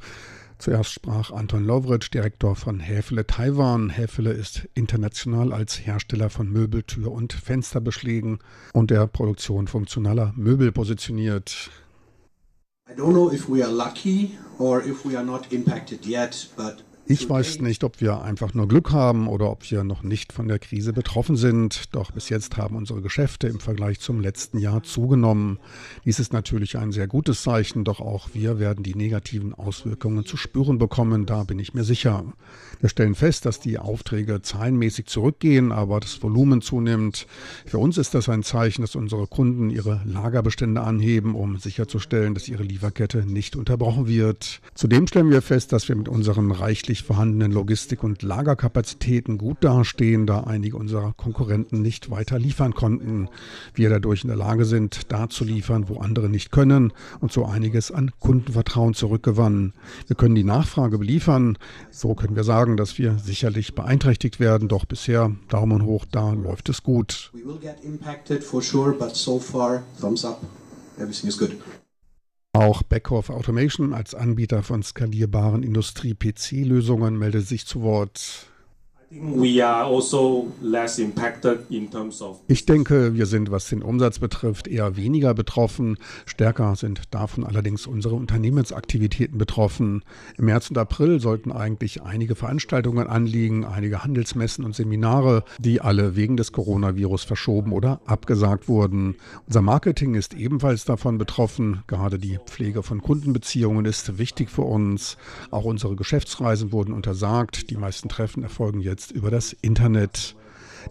Zuerst 0.60 0.92
sprach 0.92 1.32
Anton 1.32 1.64
Lovric, 1.64 2.10
Direktor 2.12 2.56
von 2.56 2.80
Häfele 2.80 3.28
Taiwan. 3.28 3.90
Häfele 3.90 4.32
ist 4.32 4.68
international 4.74 5.54
als 5.54 5.86
Hersteller 5.86 6.32
von 6.32 6.52
Möbeltür- 6.52 7.12
und 7.12 7.34
Fensterbeschlägen 7.34 8.40
und 8.74 8.90
der 8.90 9.06
Produktion 9.06 9.68
funktionaler 9.68 10.34
Möbel 10.36 10.72
positioniert. 10.72 11.70
I 12.90 12.94
don't 12.94 13.12
know 13.12 13.32
if 13.32 13.48
we 13.50 13.64
are 13.64 13.72
lucky 13.72 14.38
or 14.58 14.84
if 14.84 15.06
we 15.06 15.16
are 15.16 15.26
not 15.26 15.52
impacted 15.52 16.06
yet, 16.08 16.50
but 16.56 16.84
ich 17.10 17.30
weiß 17.30 17.62
nicht, 17.62 17.86
ob 17.86 18.02
wir 18.02 18.22
einfach 18.22 18.54
nur 18.54 18.68
Glück 18.68 18.92
haben 18.92 19.30
oder 19.30 19.50
ob 19.50 19.70
wir 19.72 19.86
noch 19.86 20.04
nicht 20.04 20.34
von 20.34 20.50
der 20.50 20.60
Krise 20.60 20.92
betroffen 20.92 21.38
sind. 21.38 21.96
Doch 21.96 22.12
bis 22.12 22.28
jetzt 22.28 22.58
haben 22.58 22.76
unsere 22.76 23.02
Geschäfte 23.02 23.48
im 23.48 23.62
Vergleich 23.62 24.02
zum 24.02 24.20
letzten 24.20 24.58
Jahr 24.58 24.84
zugenommen. 24.84 25.60
Dies 26.04 26.20
ist 26.20 26.34
natürlich 26.34 26.78
ein 26.78 26.92
sehr 26.92 27.08
gutes 27.08 27.44
Zeichen, 27.44 27.86
doch 27.86 28.02
auch 28.02 28.30
wir 28.34 28.60
werden 28.60 28.84
die 28.84 28.94
negativen 28.96 29.54
Auswirkungen 29.54 30.26
zu 30.26 30.36
spüren 30.36 30.80
bekommen, 30.80 31.26
da 31.26 31.46
bin 31.46 31.60
ich 31.60 31.74
mir 31.74 31.86
sicher. 31.86 32.26
Wir 32.82 32.90
stellen 32.90 33.16
fest, 33.16 33.46
dass 33.46 33.62
die 33.62 33.80
Aufträge 33.80 34.42
zahlenmäßig 34.42 35.06
zurückgehen, 35.06 35.72
aber 35.72 36.02
das 36.02 36.22
Volumen 36.22 36.62
zunimmt. 36.62 37.26
Für 37.66 37.80
uns 37.80 37.98
ist 37.98 38.16
das 38.16 38.28
ein 38.28 38.44
Zeichen, 38.44 38.82
dass 38.82 38.96
unsere 38.96 39.28
Kunden 39.28 39.70
ihre 39.70 40.02
Lagerbestände 40.06 40.82
anheben, 40.82 41.36
um 41.36 41.58
sicherzustellen, 41.58 42.34
dass 42.34 42.50
ihre 42.50 42.64
Lieferkette 42.64 43.26
nicht 43.26 43.56
unterbrochen 43.56 44.08
wird. 44.08 44.62
Zudem 44.76 45.08
stellen 45.08 45.32
wir 45.32 45.42
fest, 45.42 45.72
dass 45.72 45.88
wir 45.88 45.96
mit 45.96 46.10
unseren 46.10 46.52
reichlich 46.52 46.97
tatsächlich 46.98 47.04
vorhandenen 47.04 47.52
Logistik- 47.52 48.04
und 48.04 48.24
Lagerkapazitäten 48.24 49.38
gut 49.38 49.58
dastehen, 49.62 50.26
da 50.26 50.42
einige 50.42 50.78
unserer 50.78 51.14
Konkurrenten 51.14 51.82
nicht 51.82 52.10
weiter 52.10 52.40
liefern 52.40 52.74
konnten. 52.74 53.30
Wir 53.74 53.90
dadurch 53.90 54.24
in 54.24 54.30
der 54.30 54.38
Lage 54.38 54.66
sind, 54.66 55.12
da 55.12 55.30
zu 55.30 55.44
liefern, 55.44 55.90
wo 55.90 56.00
andere 56.00 56.30
nicht 56.30 56.52
können 56.52 56.94
und 57.20 57.32
so 57.32 57.46
einiges 57.46 57.92
an 57.92 58.12
Kundenvertrauen 58.20 58.94
zurückgewannen. 58.94 59.74
Wir 60.08 60.16
können 60.16 60.36
die 60.36 60.44
Nachfrage 60.44 60.98
beliefern. 60.98 61.58
So 61.92 62.16
können 62.16 62.36
wir 62.36 62.44
sagen, 62.44 62.78
dass 62.78 62.98
wir 62.98 63.18
sicherlich 63.20 63.76
beeinträchtigt 63.76 64.40
werden, 64.40 64.68
doch 64.68 64.86
bisher 64.86 65.32
Daumen 65.50 65.84
hoch, 65.84 66.06
da 66.12 66.34
läuft 66.34 66.70
es 66.70 66.84
gut. 66.84 67.32
We 67.34 67.46
will 67.46 67.60
get 67.60 67.84
impacted 67.84 68.44
for 68.44 68.62
sure, 68.62 68.94
but 68.94 69.16
so 69.16 69.40
far 69.40 69.84
thumbs 70.00 70.26
up. 70.26 70.42
Everything 70.98 71.30
is 71.30 71.38
good. 71.38 71.52
Auch 72.58 72.82
Beckhoff 72.82 73.30
Automation 73.30 73.94
als 73.94 74.16
Anbieter 74.16 74.64
von 74.64 74.82
skalierbaren 74.82 75.62
Industrie-PC-Lösungen 75.62 77.16
meldet 77.16 77.48
sich 77.48 77.68
zu 77.68 77.84
Wort. 77.84 78.48
Also 82.30 82.44
ich 82.50 82.66
denke, 82.66 83.14
wir 83.14 83.26
sind, 83.26 83.52
was 83.52 83.70
den 83.70 83.82
Umsatz 83.82 84.20
betrifft, 84.20 84.68
eher 84.68 84.98
weniger 84.98 85.34
betroffen. 85.34 85.98
Stärker 86.26 86.76
sind 86.76 87.04
davon 87.12 87.46
allerdings 87.46 87.88
unsere 87.88 88.16
Unternehmensaktivitäten 88.16 89.38
betroffen. 89.38 90.04
Im 90.38 90.46
März 90.46 90.72
und 90.72 90.78
April 90.78 91.22
sollten 91.22 91.54
eigentlich 91.54 92.02
einige 92.02 92.36
Veranstaltungen 92.36 93.08
anliegen, 93.08 93.64
einige 93.64 94.04
Handelsmessen 94.04 94.66
und 94.66 94.76
Seminare, 94.76 95.46
die 95.58 95.80
alle 95.80 96.18
wegen 96.18 96.36
des 96.36 96.52
Coronavirus 96.52 97.24
verschoben 97.24 97.72
oder 97.72 98.02
abgesagt 98.06 98.68
wurden. 98.68 99.16
Unser 99.46 99.62
Marketing 99.62 100.16
ist 100.16 100.34
ebenfalls 100.34 100.84
davon 100.84 101.18
betroffen. 101.18 101.84
Gerade 101.88 102.20
die 102.20 102.40
Pflege 102.46 102.84
von 102.84 103.02
Kundenbeziehungen 103.02 103.86
ist 103.86 104.18
wichtig 104.18 104.50
für 104.50 104.64
uns. 104.64 105.16
Auch 105.50 105.64
unsere 105.64 105.96
Geschäftsreisen 105.96 106.74
wurden 106.74 106.92
untersagt. 106.92 107.70
Die 107.70 107.78
meisten 107.78 108.10
Treffen 108.10 108.44
erfolgen 108.44 108.82
jetzt 108.82 108.97
jetzt 108.98 109.12
über 109.12 109.30
das 109.30 109.54
Internet. 109.62 110.36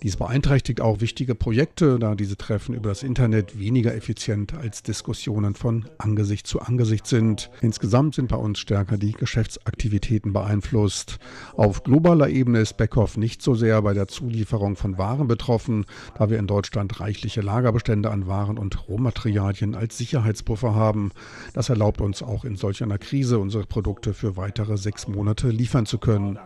Dies 0.03 0.17
beeinträchtigt 0.17 0.81
auch 0.81 1.01
wichtige 1.01 1.35
Projekte, 1.35 1.99
da 1.99 2.15
diese 2.15 2.37
Treffen 2.37 2.75
über 2.75 2.91
das 2.91 3.03
Internet 3.03 3.59
weniger 3.59 3.95
effizient 3.95 4.55
als 4.55 4.85
Diskussionen 4.85 5.55
von 5.55 5.87
Angesicht 5.99 6.47
zu 6.47 6.61
Angesicht 6.61 7.07
sind. 7.07 7.51
Insgesamt 7.63 8.15
sind 8.15 8.29
bei 8.29 8.37
uns 8.37 8.61
stärker 8.61 8.97
die 8.97 9.13
Geschäftsaktivitäten 9.13 10.33
beeinflusst. 10.33 11.19
Auf 11.57 11.83
globaler 11.83 12.29
Ebene 12.29 12.61
ist 12.61 12.77
Beckhoff 12.77 13.17
nicht 13.17 13.43
so 13.43 13.57
sehr 13.57 13.83
bei 13.83 13.93
der 13.93 14.07
Zulieferung 14.07 14.77
von 14.77 14.99
Waren 14.99 15.27
betroffen, 15.27 15.85
da 16.17 16.31
wir 16.31 16.39
in 16.39 16.47
Deutschland 16.47 17.01
reichliche 17.01 17.41
Lagerbestände 17.41 18.11
an 18.11 18.29
Waren 18.29 18.59
und 18.59 18.89
Rohmaterialien 18.89 19.75
als 19.75 19.99
Sicherheitspuffer 19.99 20.77
haben. 20.77 21.11
Das 21.55 21.71
erlaubt 21.71 22.01
uns 22.01 22.23
auch 22.23 22.45
in 22.45 22.55
solch 22.55 22.85
einer 22.85 22.99
Krise 22.99 23.41
unsere 23.41 23.65
Produkte 23.65 24.15
für 24.15 24.37
weitere 24.37 24.77
sechs 24.77 25.09
Monate 25.09 25.49
liefern 25.49 25.87
zu 25.87 25.99
können 25.99 26.39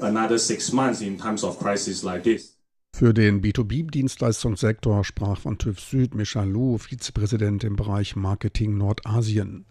another 0.00 0.38
six 0.38 0.72
months 0.72 1.00
in 1.00 1.18
times 1.18 1.44
of 1.44 1.58
crisis 1.58 2.02
like 2.02 2.22
this. 2.24 2.56
Für 2.94 3.12
den 3.12 3.42
B2B-Dienstleistungssektor 3.42 5.04
sprach 5.04 5.38
von 5.38 5.58
TÜV 5.58 5.78
Süd 5.78 6.14
Michal 6.14 6.48
Lu, 6.48 6.78
Vizepräsident 6.78 7.62
im 7.62 7.76
Bereich 7.76 8.16
Marketing 8.16 8.78
Nordasien. 8.78 9.66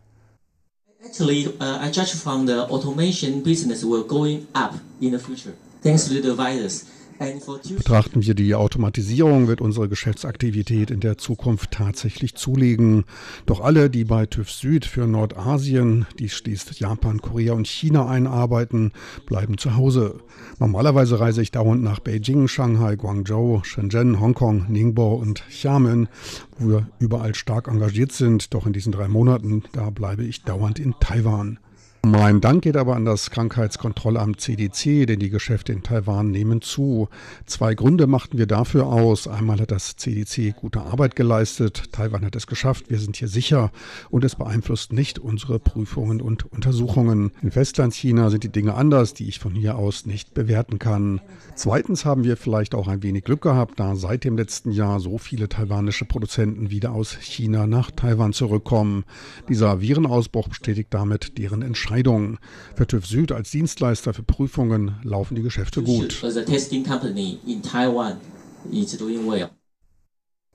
Actually, 1.04 1.48
uh, 1.60 1.80
I 1.82 1.92
judge 1.92 2.14
from 2.16 2.46
the 2.46 2.68
automation 2.70 3.44
business 3.44 3.84
will 3.84 4.04
going 4.04 4.48
up 4.54 4.76
in 5.02 5.12
the 5.12 5.20
future, 5.20 5.54
thanks 5.82 6.08
to 6.08 6.22
the 6.22 6.36
virus. 6.36 6.86
Betrachten 7.18 8.26
wir 8.26 8.34
die 8.34 8.56
Automatisierung, 8.56 9.48
wird 9.48 9.62
unsere 9.62 9.88
Geschäftsaktivität 9.88 10.92
in 10.92 11.00
der 11.00 11.18
Zukunft 11.18 11.72
tatsächlich 11.72 12.36
zulegen. 12.36 13.06
Doch 13.46 13.62
alle, 13.62 13.90
die 13.90 14.04
bei 14.04 14.26
TÜV 14.26 14.52
Süd 14.52 14.86
für 14.86 15.08
Nordasien, 15.08 16.06
die 16.20 16.30
schließt 16.30 16.78
Japan, 16.80 17.22
Korea 17.22 17.54
und 17.54 17.68
China 17.68 18.08
einarbeiten, 18.08 18.92
bleiben 19.26 19.58
zu 19.58 19.76
Hause. 19.76 20.20
Normalerweise 20.60 21.20
reise 21.20 21.42
ich 21.42 21.52
dauernd 21.52 21.84
nach 21.84 22.00
Beijing, 22.00 22.48
Shanghai, 22.48 22.96
Guangzhou, 22.96 23.64
Shenzhen, 23.64 24.20
Hongkong, 24.20 24.66
Ningbo 24.70 25.16
und 25.16 25.48
Xiamen, 25.48 26.10
wo 26.58 26.70
wir 26.70 26.90
überall 27.00 27.34
stark 27.36 27.68
engagiert 27.68 28.12
sind. 28.12 28.54
Doch 28.54 28.66
in 28.66 28.74
diesen 28.74 28.92
drei 28.92 29.08
Monaten, 29.08 29.64
da 29.72 29.90
bleibe 29.90 30.24
ich 30.24 30.44
dauernd 30.44 30.80
in 30.80 30.94
Taiwan. 31.00 31.60
Mein 32.08 32.40
Dank 32.40 32.62
geht 32.62 32.78
aber 32.78 32.96
an 32.96 33.04
das 33.04 33.32
Krankheitskontrollamt 33.32 34.40
CDC, 34.40 35.08
denn 35.08 35.18
die 35.18 35.32
Geschäfte 35.32 35.74
in 35.74 35.82
Taiwan 35.82 36.30
nehmen 36.30 36.62
zu. 36.62 37.10
Zwei 37.48 37.74
Gründe 37.74 38.06
machten 38.06 38.38
wir 38.38 38.46
dafür 38.46 38.86
aus. 38.86 39.28
Einmal 39.28 39.60
hat 39.60 39.72
das 39.72 39.96
CDC 39.96 40.56
gute 40.56 40.82
Arbeit 40.82 41.16
geleistet. 41.16 41.92
Taiwan 41.94 42.24
hat 42.24 42.36
es 42.36 42.46
geschafft. 42.46 42.92
Wir 42.92 43.00
sind 43.00 43.16
hier 43.16 43.28
sicher. 43.28 43.72
Und 44.12 44.24
es 44.24 44.36
beeinflusst 44.36 44.94
nicht 44.94 45.18
unsere 45.18 45.58
Prüfungen 45.58 46.22
und 46.22 46.46
Untersuchungen. 46.54 47.32
In 47.42 47.50
Festlandchina 47.50 48.30
sind 48.30 48.44
die 48.44 48.52
Dinge 48.52 48.76
anders, 48.76 49.16
die 49.16 49.28
ich 49.28 49.40
von 49.40 49.56
hier 49.56 49.76
aus 49.76 50.06
nicht 50.06 50.36
bewerten 50.36 50.78
kann. 50.78 51.22
Zweitens 51.56 52.06
haben 52.06 52.24
wir 52.24 52.38
vielleicht 52.38 52.76
auch 52.76 52.88
ein 52.88 53.02
wenig 53.02 53.24
Glück 53.24 53.42
gehabt, 53.42 53.80
da 53.80 53.96
seit 53.96 54.26
dem 54.26 54.38
letzten 54.38 54.70
Jahr 54.70 55.00
so 55.00 55.18
viele 55.18 55.50
taiwanische 55.50 56.06
Produzenten 56.06 56.70
wieder 56.70 56.92
aus 56.92 57.18
China 57.20 57.66
nach 57.66 57.90
Taiwan 57.90 58.32
zurückkommen. 58.32 59.06
Dieser 59.50 59.82
Virenausbruch 59.82 60.50
bestätigt 60.50 60.90
damit 60.92 61.40
deren 61.40 61.64
Entscheidung. 61.64 61.95
Entscheidung. 61.96 62.38
Für 62.76 62.88
TÜV 62.88 63.06
Süd 63.06 63.32
als 63.32 63.52
Dienstleister 63.52 64.14
für 64.14 64.24
Prüfungen 64.24 64.96
laufen 65.04 65.36
die 65.36 65.42
Geschäfte 65.42 65.82
gut. 65.82 66.12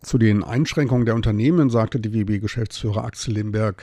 Zu 0.02 0.18
den 0.18 0.44
Einschränkungen 0.44 1.04
der 1.06 1.14
Unternehmen 1.14 1.70
sagte 1.70 2.00
die 2.00 2.12
WB-Geschäftsführer 2.12 3.04
Axel 3.04 3.34
Limberg. 3.34 3.82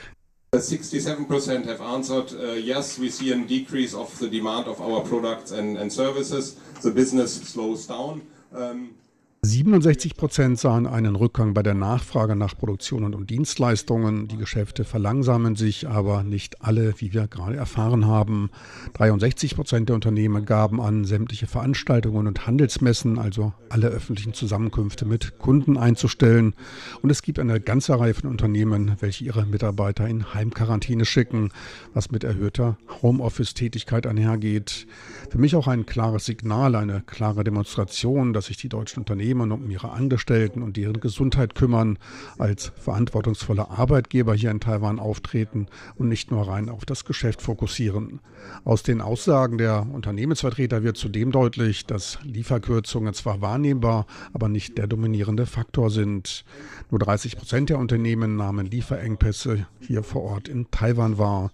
67% 0.54 1.66
have 1.66 1.82
answered 1.82 2.32
uh, 2.32 2.54
yes, 2.54 2.98
we 2.98 3.10
see 3.10 3.34
a 3.34 3.36
decrease 3.36 3.94
of 3.94 4.08
the 4.18 4.30
demand 4.30 4.66
of 4.66 4.80
our 4.80 5.04
products 5.04 5.52
and, 5.52 5.76
and 5.76 5.92
services. 5.92 6.56
The 6.80 6.90
business 6.90 7.34
slows 7.34 7.86
down. 7.86 8.22
Um, 8.50 8.94
67 9.42 10.16
Prozent 10.16 10.58
sahen 10.58 10.88
einen 10.88 11.14
Rückgang 11.14 11.54
bei 11.54 11.62
der 11.62 11.74
Nachfrage 11.74 12.34
nach 12.34 12.58
Produktionen 12.58 13.14
und 13.14 13.30
Dienstleistungen. 13.30 14.26
Die 14.26 14.36
Geschäfte 14.36 14.82
verlangsamen 14.82 15.54
sich, 15.54 15.88
aber 15.88 16.24
nicht 16.24 16.60
alle, 16.60 16.94
wie 17.00 17.12
wir 17.12 17.28
gerade 17.28 17.54
erfahren 17.54 18.06
haben. 18.06 18.50
63 18.94 19.54
Prozent 19.54 19.90
der 19.90 19.94
Unternehmen 19.94 20.44
gaben 20.44 20.80
an, 20.80 21.04
sämtliche 21.04 21.46
Veranstaltungen 21.46 22.26
und 22.26 22.48
Handelsmessen, 22.48 23.16
also 23.16 23.52
alle 23.68 23.86
öffentlichen 23.86 24.34
Zusammenkünfte 24.34 25.04
mit 25.04 25.38
Kunden 25.38 25.76
einzustellen. 25.76 26.54
Und 27.02 27.10
es 27.10 27.22
gibt 27.22 27.38
eine 27.38 27.60
ganze 27.60 27.96
Reihe 27.96 28.14
von 28.14 28.30
Unternehmen, 28.30 28.96
welche 28.98 29.24
ihre 29.24 29.46
Mitarbeiter 29.46 30.08
in 30.08 30.34
Heimquarantäne 30.34 31.04
schicken, 31.04 31.50
was 31.94 32.10
mit 32.10 32.24
erhöhter 32.24 32.76
Homeoffice-Tätigkeit 33.02 34.04
einhergeht. 34.04 34.88
Für 35.30 35.38
mich 35.38 35.54
auch 35.54 35.68
ein 35.68 35.86
klares 35.86 36.24
Signal, 36.24 36.74
eine 36.74 37.02
klare 37.02 37.44
Demonstration, 37.44 38.32
dass 38.32 38.46
sich 38.46 38.56
die 38.56 38.68
deutschen 38.68 39.00
Unternehmen 39.00 39.27
Unternehmen 39.28 39.52
um 39.52 39.70
ihre 39.70 39.90
Angestellten 39.90 40.62
und 40.62 40.76
deren 40.76 41.00
Gesundheit 41.00 41.54
kümmern, 41.54 41.98
als 42.38 42.72
verantwortungsvolle 42.76 43.70
Arbeitgeber 43.70 44.34
hier 44.34 44.50
in 44.50 44.60
Taiwan 44.60 44.98
auftreten 44.98 45.66
und 45.96 46.08
nicht 46.08 46.30
nur 46.30 46.48
rein 46.48 46.70
auf 46.70 46.86
das 46.86 47.04
Geschäft 47.04 47.42
fokussieren. 47.42 48.20
Aus 48.64 48.82
den 48.82 49.00
Aussagen 49.02 49.58
der 49.58 49.86
Unternehmensvertreter 49.92 50.82
wird 50.82 50.96
zudem 50.96 51.30
deutlich, 51.30 51.84
dass 51.84 52.18
Lieferkürzungen 52.22 53.12
zwar 53.12 53.42
wahrnehmbar, 53.42 54.06
aber 54.32 54.48
nicht 54.48 54.78
der 54.78 54.86
dominierende 54.86 55.44
Faktor 55.44 55.90
sind. 55.90 56.44
Nur 56.90 57.00
30 57.00 57.36
Prozent 57.36 57.68
der 57.68 57.78
Unternehmen 57.78 58.36
nahmen 58.36 58.66
Lieferengpässe 58.66 59.66
hier 59.80 60.02
vor 60.02 60.22
Ort 60.22 60.48
in 60.48 60.70
Taiwan 60.70 61.18
wahr. 61.18 61.50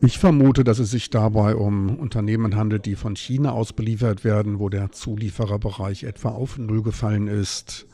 Ich 0.00 0.18
vermute, 0.18 0.62
dass 0.62 0.78
es 0.78 0.90
sich 0.90 1.10
dabei 1.10 1.56
um 1.56 1.98
Unternehmen 1.98 2.54
handelt, 2.54 2.86
die 2.86 2.94
von 2.94 3.16
China 3.16 3.50
aus 3.50 3.72
beliefert 3.72 4.22
werden, 4.22 4.60
wo 4.60 4.68
der 4.68 4.92
Zuliefererbereich 4.92 6.04
etwa 6.04 6.30
auf 6.30 6.56
Null 6.56 6.82
gefallen 6.82 7.17
ist. 7.26 7.86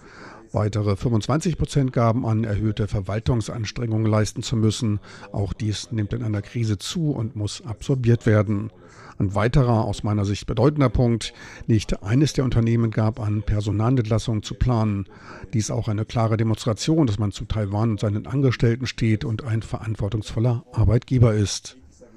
Weitere 0.52 0.94
25 0.94 1.58
Prozent 1.58 1.92
gaben 1.92 2.24
an, 2.24 2.44
erhöhte 2.44 2.86
Verwaltungsanstrengungen 2.86 4.06
leisten 4.06 4.42
zu 4.42 4.54
müssen. 4.54 5.00
Auch 5.32 5.52
dies 5.52 5.90
nimmt 5.90 6.12
in 6.12 6.22
einer 6.22 6.42
Krise 6.42 6.78
zu 6.78 7.10
und 7.10 7.34
muss 7.34 7.60
absorbiert 7.66 8.24
werden. 8.24 8.70
Ein 9.18 9.34
weiterer, 9.34 9.84
aus 9.84 10.02
meiner 10.02 10.24
Sicht 10.24 10.46
bedeutender 10.46 10.88
Punkt, 10.88 11.34
nicht 11.66 12.02
eines 12.02 12.32
der 12.32 12.44
Unternehmen 12.44 12.90
gab 12.90 13.20
an, 13.20 13.42
Personalentlassungen 13.42 14.42
zu 14.42 14.54
planen. 14.54 15.06
Dies 15.52 15.70
auch 15.70 15.88
eine 15.88 16.04
klare 16.04 16.36
Demonstration, 16.36 17.06
dass 17.06 17.18
man 17.18 17.32
zu 17.32 17.44
Taiwan 17.44 17.90
und 17.90 18.00
seinen 18.00 18.26
Angestellten 18.26 18.86
steht 18.86 19.24
und 19.24 19.44
ein 19.44 19.62
verantwortungsvoller 19.62 20.64
Arbeitgeber 20.72 21.34
ist. 21.34 21.76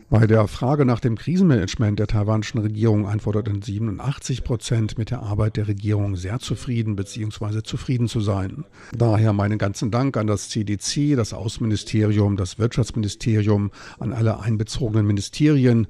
Bei 0.10 0.26
der 0.26 0.48
Frage 0.48 0.86
nach 0.86 1.02
dem 1.02 1.18
Krisenmanagement 1.18 2.00
der 2.00 2.08
taiwanischen 2.08 2.62
Regierung 2.62 3.10
antworteten 3.10 3.62
87 3.62 4.46
Prozent 4.46 4.98
mit 4.98 5.12
der 5.12 5.22
Arbeit 5.22 5.58
der 5.58 5.68
Regierung 5.68 6.16
sehr 6.16 6.40
zufrieden 6.40 6.96
bzw. 6.96 7.62
zufrieden 7.62 8.08
zu 8.08 8.22
sein. 8.22 8.64
Daher 8.96 9.34
meinen 9.34 9.58
ganzen 9.58 9.92
Dank 9.92 10.16
an 10.16 10.28
das 10.28 10.48
CDC, 10.48 11.18
das 11.18 11.34
Außenministerium, 11.34 12.38
das 12.38 12.58
Wirtschaftsministerium, 12.58 13.70
an 14.00 14.14
alle 14.14 14.40
einbezogenen 14.40 15.06
Ministerien, 15.06 15.88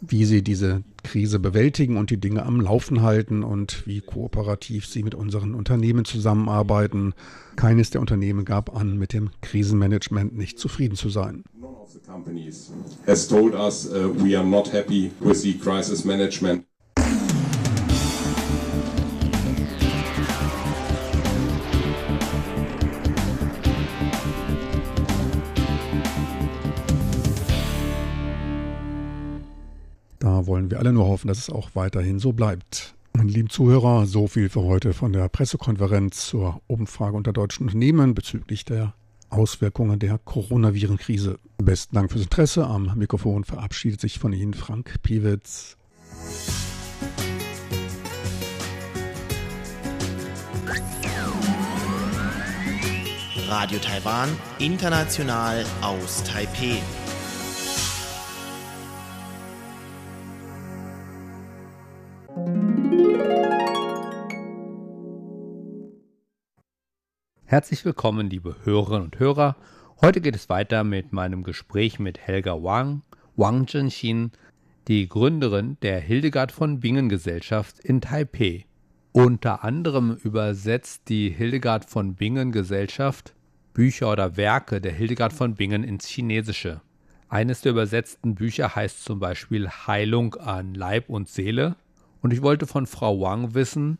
wie 0.00 0.24
sie 0.24 0.42
diese 0.42 0.82
Krise 1.02 1.38
bewältigen 1.38 1.96
und 1.96 2.10
die 2.10 2.18
Dinge 2.18 2.44
am 2.44 2.60
Laufen 2.60 3.02
halten 3.02 3.42
und 3.42 3.86
wie 3.86 4.00
kooperativ 4.00 4.86
sie 4.86 5.02
mit 5.02 5.14
unseren 5.14 5.54
Unternehmen 5.54 6.04
zusammenarbeiten. 6.04 7.14
Keines 7.56 7.90
der 7.90 8.00
Unternehmen 8.00 8.44
gab 8.44 8.74
an, 8.76 8.98
mit 8.98 9.12
dem 9.12 9.30
Krisenmanagement 9.40 10.36
nicht 10.36 10.58
zufrieden 10.58 10.96
zu 10.96 11.08
sein 11.08 11.44
companies 12.06 12.70
has 13.06 13.26
told 13.26 13.54
us 13.54 13.86
uh, 13.92 14.08
we 14.08 14.34
are 14.34 14.44
not 14.44 14.68
happy 14.68 15.10
with 15.20 15.42
the 15.42 15.54
crisis 15.54 16.04
management. 16.04 16.65
Wollen 30.46 30.70
wir 30.70 30.78
alle 30.78 30.92
nur 30.92 31.06
hoffen, 31.06 31.28
dass 31.28 31.38
es 31.38 31.50
auch 31.50 31.70
weiterhin 31.74 32.18
so 32.18 32.32
bleibt. 32.32 32.94
Meine 33.16 33.30
lieben 33.30 33.48
Zuhörer, 33.48 34.06
so 34.06 34.26
viel 34.26 34.48
für 34.48 34.62
heute 34.62 34.92
von 34.92 35.12
der 35.12 35.28
Pressekonferenz 35.28 36.26
zur 36.26 36.60
Umfrage 36.66 37.16
unter 37.16 37.32
deutschen 37.32 37.64
Unternehmen 37.66 38.14
bezüglich 38.14 38.64
der 38.64 38.94
Auswirkungen 39.30 39.98
der 39.98 40.18
Coronavirenkrise. 40.18 41.38
Besten 41.56 41.94
Dank 41.94 42.12
fürs 42.12 42.24
Interesse. 42.24 42.66
Am 42.66 42.92
Mikrofon 42.96 43.44
verabschiedet 43.44 44.00
sich 44.00 44.18
von 44.18 44.32
Ihnen 44.32 44.54
Frank 44.54 44.96
Piewitz. 45.02 45.76
Radio 53.48 53.78
Taiwan, 53.78 54.28
international 54.58 55.64
aus 55.80 56.22
Taipeh. 56.24 56.82
Herzlich 67.48 67.84
willkommen, 67.84 68.28
liebe 68.28 68.56
Hörerinnen 68.64 69.04
und 69.04 69.20
Hörer. 69.20 69.54
Heute 70.00 70.20
geht 70.20 70.34
es 70.34 70.48
weiter 70.48 70.82
mit 70.82 71.12
meinem 71.12 71.44
Gespräch 71.44 72.00
mit 72.00 72.18
Helga 72.18 72.60
Wang, 72.60 73.02
Wang 73.36 73.68
Zhenxin, 73.68 74.32
die 74.88 75.08
Gründerin 75.08 75.76
der 75.80 76.00
Hildegard 76.00 76.50
von 76.50 76.80
Bingen 76.80 77.08
Gesellschaft 77.08 77.78
in 77.78 78.00
Taipeh. 78.00 78.64
Unter 79.12 79.62
anderem 79.62 80.18
übersetzt 80.24 81.02
die 81.08 81.30
Hildegard 81.30 81.84
von 81.84 82.16
Bingen 82.16 82.50
Gesellschaft 82.50 83.36
Bücher 83.74 84.10
oder 84.10 84.36
Werke 84.36 84.80
der 84.80 84.92
Hildegard 84.92 85.32
von 85.32 85.54
Bingen 85.54 85.84
ins 85.84 86.08
Chinesische. 86.08 86.80
Eines 87.28 87.60
der 87.60 87.70
übersetzten 87.70 88.34
Bücher 88.34 88.74
heißt 88.74 89.04
zum 89.04 89.20
Beispiel 89.20 89.68
Heilung 89.68 90.34
an 90.34 90.74
Leib 90.74 91.08
und 91.08 91.28
Seele. 91.28 91.76
Und 92.22 92.32
ich 92.32 92.42
wollte 92.42 92.66
von 92.66 92.88
Frau 92.88 93.20
Wang 93.20 93.54
wissen, 93.54 93.98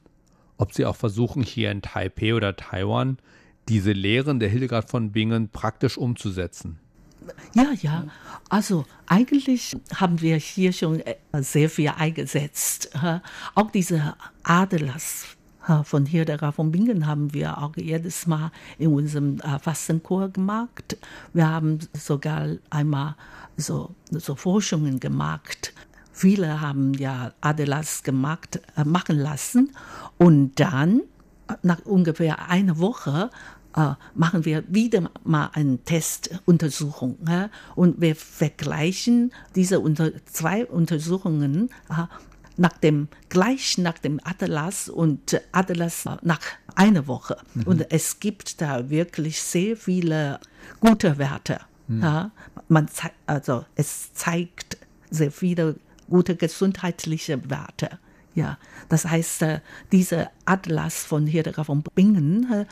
ob 0.59 0.73
sie 0.73 0.85
auch 0.87 0.97
versuchen, 0.97 1.43
hier 1.43 1.71
in 1.71 1.83
Taipei 1.83 2.35
oder 2.35 2.57
Taiwan 2.57 3.19
diese 3.69 3.93
Lehren 3.93 4.41
der 4.41 4.49
Hildegard 4.49 4.91
von 4.91 5.13
Bingen 5.13 5.49
praktisch 5.49 5.99
umzusetzen. 5.99 6.79
Ja, 7.55 7.73
ja. 7.81 8.05
Also 8.49 8.85
eigentlich 9.07 9.77
haben 9.95 10.21
wir 10.21 10.37
hier 10.37 10.73
schon 10.73 11.01
äh, 11.01 11.17
sehr 11.41 11.69
viel 11.69 11.89
eingesetzt. 11.89 12.91
Auch 13.55 13.71
diese 13.73 14.15
Adlers 14.45 15.37
von 15.83 16.07
Hildegard 16.07 16.55
von 16.55 16.71
Bingen 16.71 17.07
haben 17.07 17.35
wir 17.35 17.59
auch 17.59 17.77
jedes 17.77 18.27
Mal 18.27 18.53
in 18.79 18.93
unserem 18.93 19.41
äh, 19.41 19.59
Fastenchor 19.59 20.29
gemacht. 20.29 20.97
Wir 21.33 21.49
haben 21.49 21.81
sogar 21.93 22.49
einmal 22.71 23.17
so, 23.57 23.95
so 24.11 24.37
Forschungen 24.37 25.01
gemacht. 25.01 25.75
Viele 26.13 26.61
haben 26.61 26.95
ja 26.95 27.33
Adelas 27.41 28.05
gemacht, 28.05 28.61
äh, 28.77 28.85
machen 28.85 29.19
lassen 29.19 29.73
und 30.19 30.61
dann 30.61 31.03
nach 31.63 31.85
ungefähr 31.85 32.49
einer 32.49 32.79
Woche 32.79 33.31
machen 34.15 34.45
wir 34.45 34.65
wieder 34.69 35.11
mal 35.25 35.51
eine 35.53 35.79
Testuntersuchung. 35.79 37.19
Ja? 37.29 37.51
Und 37.75 38.01
wir 38.01 38.17
vergleichen 38.17 39.33
diese 39.55 39.81
unter 39.81 40.13
zwei 40.27 40.65
Untersuchungen 40.67 41.71
äh, 41.91 42.05
nach 42.57 42.79
dem, 42.79 43.09
gleich 43.29 43.77
nach 43.77 43.99
dem 43.99 44.19
Atlas 44.25 44.89
und 44.89 45.41
Atlas 45.53 46.07
nach 46.23 46.41
einer 46.75 47.07
Woche. 47.07 47.37
Mhm. 47.55 47.63
Und 47.65 47.93
es 47.93 48.19
gibt 48.19 48.61
da 48.63 48.89
wirklich 48.89 49.41
sehr 49.43 49.77
viele 49.77 50.41
gute 50.81 51.19
Werte. 51.19 51.61
Mhm. 51.87 52.03
Ja? 52.03 52.31
Man 52.69 52.89
also 53.27 53.67
es 53.75 54.13
zeigt 54.15 54.79
sehr 55.11 55.31
viele 55.31 55.77
gute 56.09 56.37
gesundheitliche 56.37 57.51
Werte. 57.51 57.99
Ja, 58.35 58.59
das 58.91 59.07
heißt, 59.07 59.43
äh, 59.43 59.61
dieser 59.93 60.31
Atlas 60.45 61.05
von 61.05 61.27
Hildegard 61.27 61.67
von 61.69 61.83
Bingen 61.95 62.53
äh, 62.53 62.67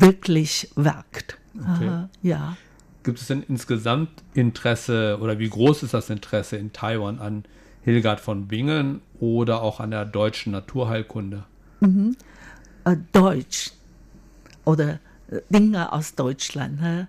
wirklich 0.00 0.70
wirkt. 0.74 1.38
Okay. 1.58 2.06
Ja. 2.22 2.56
Gibt 3.02 3.20
es 3.20 3.28
denn 3.28 3.42
insgesamt 3.48 4.10
Interesse 4.34 5.18
oder 5.20 5.38
wie 5.38 5.48
groß 5.48 5.84
ist 5.84 5.94
das 5.94 6.10
Interesse 6.10 6.56
in 6.56 6.72
Taiwan 6.72 7.18
an 7.20 7.44
Hildegard 7.82 8.20
von 8.20 8.48
Bingen 8.48 9.00
oder 9.20 9.62
auch 9.62 9.80
an 9.80 9.92
der 9.92 10.04
deutschen 10.04 10.52
Naturheilkunde? 10.52 11.44
Mhm. 11.80 12.16
Äh, 12.84 12.96
Deutsch 13.12 13.70
oder 14.64 14.98
äh, 15.28 15.40
Dinge 15.50 15.92
aus 15.92 16.14
Deutschland 16.14 16.80
ne, 16.80 17.08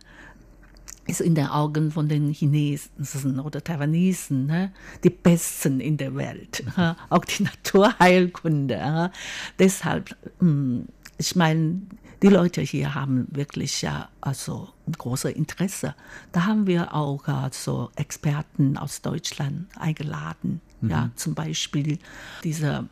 ist 1.07 1.21
in 1.21 1.35
den 1.35 1.47
Augen 1.47 1.91
von 1.91 2.07
den 2.07 2.31
Chinesen 2.31 3.39
oder 3.39 3.63
Taiwanesen 3.63 4.45
ne, 4.45 4.71
die 5.03 5.09
Besten 5.09 5.79
in 5.79 5.97
der 5.97 6.15
Welt. 6.15 6.63
Ne, 6.77 6.95
auch 7.09 7.25
die 7.25 7.43
Naturheilkunde. 7.43 9.11
Deshalb, 9.57 10.15
hm, 10.39 10.85
ich 11.17 11.35
meine, 11.35 11.81
die 12.21 12.29
Leute 12.29 12.61
hier 12.61 12.95
haben 12.95 13.27
wirklich 13.29 13.81
ja 13.81 14.09
also 14.21 14.69
ein 14.87 14.93
großes 14.93 15.33
Interesse. 15.33 15.93
Da 16.31 16.45
haben 16.45 16.65
wir 16.65 16.95
auch 16.95 17.27
also 17.27 17.91
Experten 17.95 18.77
aus 18.77 19.01
Deutschland 19.01 19.67
eingeladen. 19.77 20.61
Mhm. 20.81 20.89
Ja, 20.89 21.09
zum 21.15 21.35
Beispiel 21.35 21.99
dieser 22.43 22.85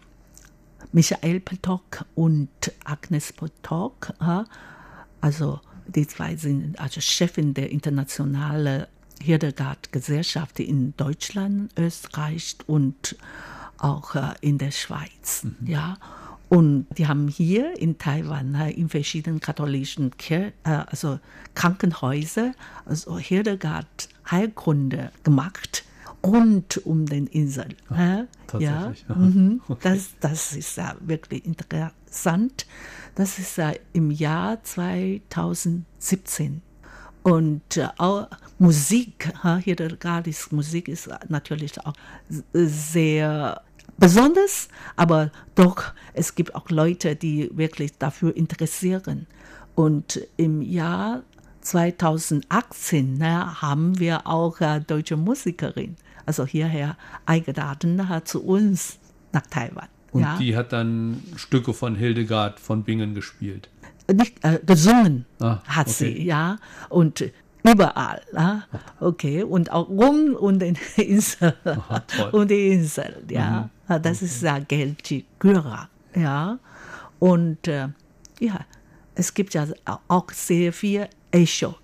Michael 0.92 1.40
Potok 1.40 2.06
und 2.14 2.50
Agnes 2.84 3.34
Potok. 3.34 4.14
Also 5.22 5.60
die 5.88 6.06
zwei 6.08 6.36
sind 6.36 6.80
also 6.80 7.02
Chefin 7.02 7.54
der 7.54 7.72
internationalen 7.72 8.86
Hildegard-Gesellschaft 9.22 10.60
in 10.60 10.94
Deutschland, 10.98 11.72
Österreich 11.78 12.58
und 12.68 13.16
auch 13.78 14.16
in 14.42 14.58
der 14.58 14.72
Schweiz. 14.72 15.44
Mhm. 15.44 15.68
Ja. 15.68 15.98
Und 16.50 16.88
die 16.98 17.08
haben 17.08 17.28
hier 17.28 17.80
in 17.80 17.98
Taiwan 17.98 18.56
in 18.70 18.90
verschiedenen 18.90 19.40
katholischen 19.40 20.16
Kir 20.18 20.54
äh, 20.64 20.70
also 20.88 21.20
Krankenhäusern 21.56 22.54
also 22.86 23.18
Hildegard 23.18 24.10
Heilkunde 24.30 25.12
gemacht 25.24 25.84
rund 26.26 26.86
um 26.86 27.06
den 27.06 27.28
Insel. 27.28 27.70
Ah, 27.90 28.24
ja, 28.60 28.94
mhm. 29.08 29.62
okay. 29.68 29.80
das, 29.84 30.10
das 30.20 30.54
ist 30.54 30.78
ja 30.78 30.96
wirklich 31.00 31.46
interessant. 31.46 32.66
Das 33.16 33.38
ist 33.40 33.58
ja 33.58 33.74
im 33.94 34.12
Jahr 34.12 34.64
2017. 34.64 36.62
Und 37.24 37.78
äh, 37.78 37.88
auch 37.98 38.28
Musik, 38.60 39.34
Hildegardis 39.64 40.52
Musik 40.52 40.88
ist 40.88 41.10
natürlich 41.28 41.80
auch 41.84 41.94
sehr 42.54 43.62
besonders, 43.98 44.68
aber 44.96 45.32
doch, 45.56 45.84
es 46.14 46.36
gibt 46.36 46.56
auch 46.56 46.70
Leute, 46.70 47.16
die 47.16 47.50
wirklich 47.54 47.98
dafür 47.98 48.36
interessieren. 48.36 49.28
Und 49.76 50.26
im 50.38 50.62
Jahr 50.62 51.24
2018 51.62 53.18
ne, 53.18 53.62
haben 53.62 54.00
wir 54.00 54.28
auch 54.28 54.62
äh, 54.62 54.80
deutsche 54.80 55.18
Musikerin, 55.18 55.96
also 56.26 56.46
hierher 56.46 56.98
eingeladen 57.26 58.08
hat 58.08 58.28
zu 58.28 58.44
uns 58.44 59.00
nach 59.34 59.46
Taiwan. 59.48 59.88
Und 60.12 60.22
ja. 60.22 60.38
die 60.38 60.56
hat 60.56 60.72
dann 60.72 61.22
Stücke 61.36 61.74
von 61.74 61.96
Hildegard 61.96 62.60
von 62.60 62.84
Bingen 62.84 63.16
gespielt. 63.16 63.70
Nicht 64.14 64.44
äh, 64.46 64.60
gesungen 64.66 65.26
ah, 65.40 65.60
hat 65.66 65.88
okay. 65.88 66.14
sie, 66.16 66.24
ja. 66.24 66.58
Und 66.90 67.26
überall. 67.72 68.22
Ja? 68.34 68.64
Okay, 69.00 69.44
und 69.44 69.72
auch 69.72 69.90
rum 69.90 70.36
und 70.36 70.60
den 70.60 70.78
Insel. 70.98 71.54
Aha, 71.66 72.04
und 72.32 72.50
die 72.52 72.70
Insel, 72.74 73.24
ja. 73.30 73.70
Mhm. 73.88 74.02
Das 74.02 74.18
okay. 74.18 74.26
ist 74.26 74.42
ja 74.42 74.60
Gelchi 74.60 75.26
Gyra, 75.40 75.90
ja. 76.16 76.58
Und 77.20 77.68
äh, 77.68 77.90
ja, 78.40 78.60
es 79.16 79.34
gibt 79.34 79.54
ja 79.54 79.68
auch 80.08 80.32
sehr 80.32 80.74
viel 80.74 81.08
Echo, 81.32 81.76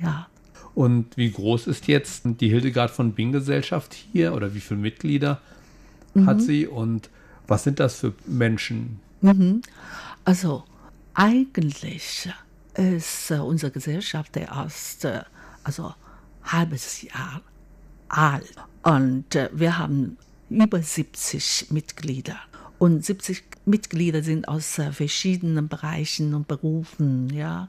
ja. 0.00 0.28
Und 0.74 1.16
wie 1.16 1.30
groß 1.30 1.66
ist 1.66 1.88
jetzt 1.88 2.22
die 2.24 2.48
Hildegard 2.48 2.90
von 2.90 3.12
Bing 3.12 3.32
Gesellschaft 3.32 3.94
hier 3.94 4.32
oder 4.32 4.54
wie 4.54 4.60
viele 4.60 4.78
Mitglieder 4.78 5.40
mhm. 6.14 6.26
hat 6.26 6.40
sie 6.40 6.68
und 6.68 7.10
was 7.48 7.64
sind 7.64 7.80
das 7.80 7.96
für 7.96 8.14
Menschen? 8.26 9.00
Mhm. 9.20 9.62
Also 10.24 10.62
eigentlich 11.14 12.28
ist 12.78 13.30
äh, 13.30 13.38
unsere 13.38 13.72
Gesellschaft 13.72 14.36
erst 14.36 15.04
äh, 15.04 15.22
also 15.64 15.92
halbes 16.44 17.02
Jahr 17.02 17.42
alt 18.08 18.54
und 18.82 19.34
äh, 19.34 19.50
wir 19.52 19.78
haben 19.78 20.16
über 20.48 20.80
70 20.80 21.70
Mitglieder. 21.70 22.36
Und 22.78 23.04
70 23.04 23.42
Mitglieder 23.66 24.22
sind 24.22 24.46
aus 24.46 24.80
verschiedenen 24.92 25.68
Bereichen 25.68 26.32
und 26.32 26.46
Berufen, 26.46 27.28
ja. 27.34 27.68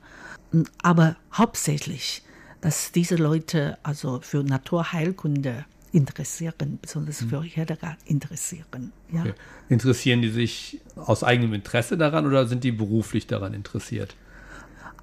Aber 0.83 1.15
hauptsächlich, 1.33 2.21
dass 2.61 2.91
diese 2.91 3.15
Leute 3.15 3.79
also 3.81 4.19
für 4.21 4.43
Naturheilkunde 4.43 5.65
interessieren, 5.91 6.77
besonders 6.79 7.23
für 7.23 7.41
Hildegard 7.41 7.97
interessieren. 8.05 8.93
Ja. 9.11 9.21
Okay. 9.21 9.33
Interessieren 9.67 10.21
die 10.21 10.29
sich 10.29 10.79
aus 10.95 11.23
eigenem 11.23 11.53
Interesse 11.53 11.97
daran 11.97 12.27
oder 12.27 12.47
sind 12.47 12.63
die 12.63 12.71
beruflich 12.71 13.25
daran 13.25 13.55
interessiert? 13.55 14.15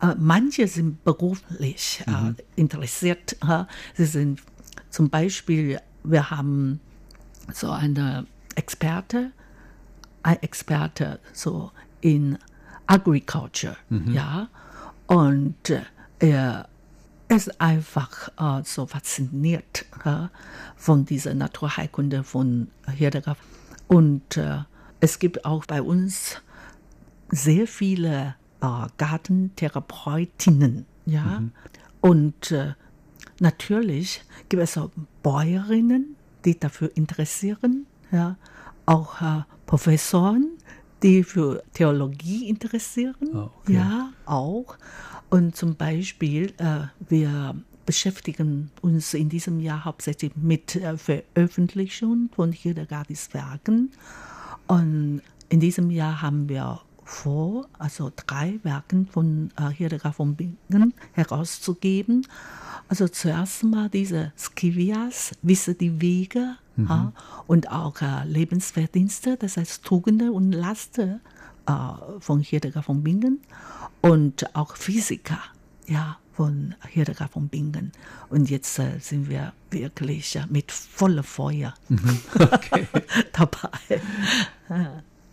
Äh, 0.01 0.15
manche 0.19 0.69
sind 0.69 1.05
beruflich 1.05 2.03
äh, 2.07 2.11
mhm. 2.11 2.37
interessiert. 2.57 3.37
Sie 3.95 4.05
sind 4.05 4.43
zum 4.91 5.11
Beispiel, 5.11 5.81
wir 6.05 6.31
haben 6.31 6.81
so 7.53 7.71
eine 7.71 8.27
Experte, 8.55 9.33
ein 10.23 10.43
Experte 10.43 11.21
so 11.33 11.71
in 12.01 12.39
Agriculture, 12.87 13.77
mhm. 13.89 14.13
ja, 14.13 14.49
und 15.07 15.73
er 16.19 16.69
ist 17.29 17.61
einfach 17.61 18.29
äh, 18.39 18.63
so 18.65 18.87
fasziniert 18.87 19.85
äh, 20.05 20.29
von 20.77 21.05
dieser 21.05 21.35
Naturheilkunde 21.35 22.23
von 22.23 22.69
Hildegard. 22.89 23.39
Und 23.89 24.37
äh, 24.37 24.59
es 25.01 25.19
gibt 25.19 25.45
auch 25.45 25.67
bei 25.67 25.83
uns 25.83 26.41
sehr 27.31 27.67
viele 27.67 28.37
äh, 28.67 28.89
Gartentherapeutinnen. 28.99 30.87
Ja? 31.07 31.41
Mhm. 31.41 31.53
Und 32.01 32.51
äh, 32.51 32.75
natürlich 33.41 34.23
gibt 34.49 34.63
es 34.63 34.77
auch 34.77 34.91
Bäuerinnen, 35.23 36.17
die 36.45 36.59
dafür 36.59 36.91
interessieren. 36.95 37.87
Ja? 38.13 38.37
Auch 38.87 39.21
äh, 39.21 39.43
Professoren, 39.67 40.51
die 41.03 41.23
für 41.23 41.63
Theologie 41.73 42.49
interessieren. 42.49 43.17
Oh, 43.35 43.51
okay. 43.61 43.75
Ja, 43.75 44.11
auch. 44.25 44.77
Und 45.29 45.57
zum 45.57 45.75
Beispiel, 45.77 46.53
äh, 46.59 46.87
wir 47.09 47.57
beschäftigen 47.85 48.71
uns 48.83 49.15
in 49.15 49.29
diesem 49.29 49.61
Jahr 49.61 49.85
hauptsächlich 49.85 50.33
mit 50.37 50.77
äh, 50.77 50.97
Veröffentlichung 50.97 52.31
von 52.35 52.53
Hildegardis 52.53 53.33
Werken. 53.33 53.93
Und 54.67 55.23
in 55.49 55.61
diesem 55.61 55.91
Jahr 55.91 56.23
haben 56.23 56.49
wir 56.49 56.81
vor, 57.07 57.69
also 57.79 58.12
drei 58.14 58.59
Werken 58.64 59.07
von 59.07 59.53
äh, 59.57 59.71
Hildegard 59.71 60.16
von 60.16 60.35
Bingen 60.35 60.92
herauszugeben. 61.12 62.27
Also 62.88 63.07
zuerst 63.09 63.62
mal 63.62 63.88
diese 63.88 64.33
Skivias, 64.37 65.33
Wisse 65.40 65.75
die 65.75 66.01
Wege 66.01 66.57
mhm. 66.75 66.87
ja, 66.88 67.12
und 67.47 67.71
auch 67.71 68.01
äh, 68.03 68.25
Lebensverdienste, 68.27 69.37
das 69.37 69.57
heißt 69.57 69.85
Tugende 69.85 70.33
und 70.33 70.51
Laste 70.53 71.21
äh, 71.66 71.73
von 72.19 72.40
Hildegard 72.40 72.85
von 72.85 73.05
Bingen 73.05 73.40
und 74.03 74.55
auch 74.57 74.77
Physiker, 74.77 75.38
ja, 75.87 76.19
von 76.33 76.75
Hildegard 76.88 77.31
von 77.31 77.49
Bingen. 77.49 77.92
Und 78.31 78.51
jetzt 78.51 78.79
äh, 78.81 78.99
sind 78.99 79.31
wir 79.31 79.53
wirklich 79.71 80.35
äh, 80.37 80.45
mit 80.51 80.73
voller 80.73 81.23
Feuer 81.23 81.73
mhm. 81.88 82.21
okay. 82.35 82.87
dabei. 83.33 84.01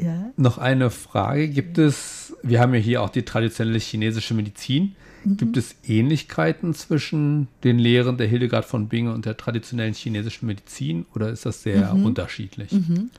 Ja. 0.04 0.32
Noch 0.38 0.58
eine 0.58 0.90
Frage. 0.90 1.48
Gibt 1.48 1.78
es, 1.78 2.36
wir 2.44 2.60
haben 2.60 2.74
ja 2.74 2.80
hier 2.80 3.02
auch 3.02 3.10
die 3.10 3.24
traditionelle 3.24 3.80
chinesische 3.80 4.34
Medizin. 4.34 4.96
Mhm. 5.24 5.38
Gibt 5.38 5.58
es 5.58 5.76
Ähnlichkeiten 5.86 6.74
zwischen 6.74 7.48
den 7.64 7.80
Lehren 7.80 8.18
der 8.18 8.28
Hildegard 8.28 8.66
von 8.66 8.90
Bingen 8.90 9.14
und 9.14 9.26
der 9.26 9.38
traditionellen 9.38 9.94
chinesischen 9.94 10.48
Medizin 10.48 11.06
oder 11.16 11.30
ist 11.30 11.46
das 11.46 11.64
sehr 11.64 11.94
mhm. 11.94 12.06
unterschiedlich? 12.06 12.72
Mhm. 12.72 13.10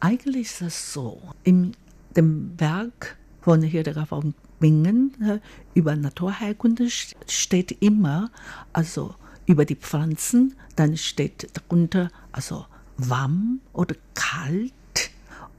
Eigentlich 0.00 0.48
ist 0.48 0.62
es 0.62 0.92
so. 0.92 1.20
In 1.44 1.72
dem 2.16 2.52
Werk 2.58 3.16
von 3.42 3.62
Hildegard 3.62 4.08
von 4.08 4.34
Bingen 4.58 5.12
äh, 5.22 5.38
über 5.74 5.94
Naturheilkunde 5.96 6.88
steht 6.90 7.76
immer, 7.80 8.30
also 8.72 9.14
über 9.46 9.64
die 9.64 9.76
Pflanzen, 9.76 10.54
dann 10.76 10.96
steht 10.96 11.48
darunter, 11.54 12.10
also 12.32 12.66
warm 12.96 13.60
oder 13.72 13.94
kalt 14.14 14.72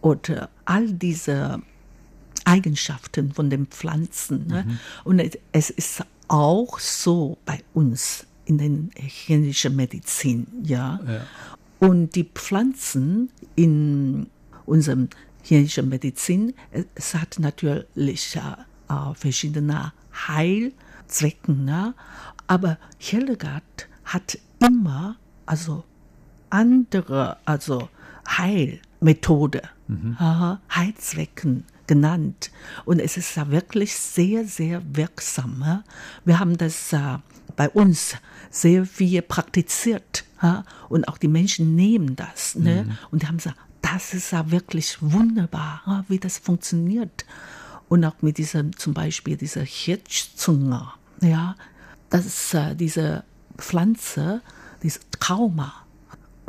oder 0.02 0.50
all 0.66 0.92
diese 0.92 1.62
Eigenschaften 2.46 3.32
von 3.34 3.50
den 3.50 3.68
Pflanzen. 3.68 4.48
Ne? 4.48 4.66
Mhm. 4.68 4.80
Und 5.04 5.38
es 5.52 5.70
ist 5.70 6.04
auch 6.28 6.80
so 6.80 7.38
bei 7.46 7.60
uns 7.74 8.26
in 8.46 8.58
der 8.58 9.04
chinesischen 9.06 9.76
Medizin, 9.76 10.48
ja? 10.64 11.00
ja. 11.08 11.22
Und 11.80 12.16
die 12.16 12.24
Pflanzen 12.24 13.30
in 13.56 14.28
unserem 14.66 15.10
chinesischen 15.44 15.90
Medizin, 15.90 16.54
es 16.96 17.16
hat 17.16 17.38
natürlich 17.40 18.36
äh, 18.36 19.14
verschiedene 19.16 19.94
Heilzwecke, 20.28 21.52
ne? 21.52 21.94
aber 22.48 22.78
Hildegard 22.98 23.88
hat 24.04 24.38
immer 24.60 25.16
also 25.46 25.84
andere 26.50 27.38
also 27.46 27.90
Heilmethode, 29.02 29.64
mhm. 29.88 30.18
Heilzwecken 30.74 31.66
genannt. 31.88 32.52
Und 32.86 33.00
es 33.00 33.18
ist 33.18 33.36
ja 33.36 33.50
wirklich 33.50 33.96
sehr, 33.96 34.46
sehr 34.46 34.82
wirksam. 34.96 35.84
Wir 36.24 36.40
haben 36.40 36.58
das 36.58 36.94
äh, 36.94 37.18
bei 37.56 37.70
uns 37.70 38.16
sehr 38.50 38.86
viel 38.86 39.22
praktiziert. 39.22 40.24
Und 40.90 41.08
auch 41.08 41.18
die 41.20 41.28
Menschen 41.28 41.76
nehmen 41.76 42.16
das. 42.16 42.56
Ne? 42.56 42.86
Mhm. 42.86 42.98
Und 43.12 43.22
die 43.22 43.28
haben 43.28 43.38
gesagt, 43.38 43.58
das 43.82 44.14
ist 44.14 44.32
ja 44.32 44.50
wirklich 44.50 44.98
wunderbar, 45.02 46.06
wie 46.08 46.18
das 46.18 46.38
funktioniert. 46.38 47.26
Und 47.90 48.06
auch 48.06 48.16
mit 48.22 48.38
diesem, 48.38 48.76
zum 48.78 48.94
Beispiel 48.94 49.38
dieser 49.38 49.62
Hirschzunge, 49.62 50.88
ja, 51.22 51.56
das 52.10 52.26
ist 52.26 52.54
äh, 52.54 52.76
diese 52.76 53.24
Pflanze, 53.58 54.42
dieses 54.82 55.02
Trauma, 55.20 55.74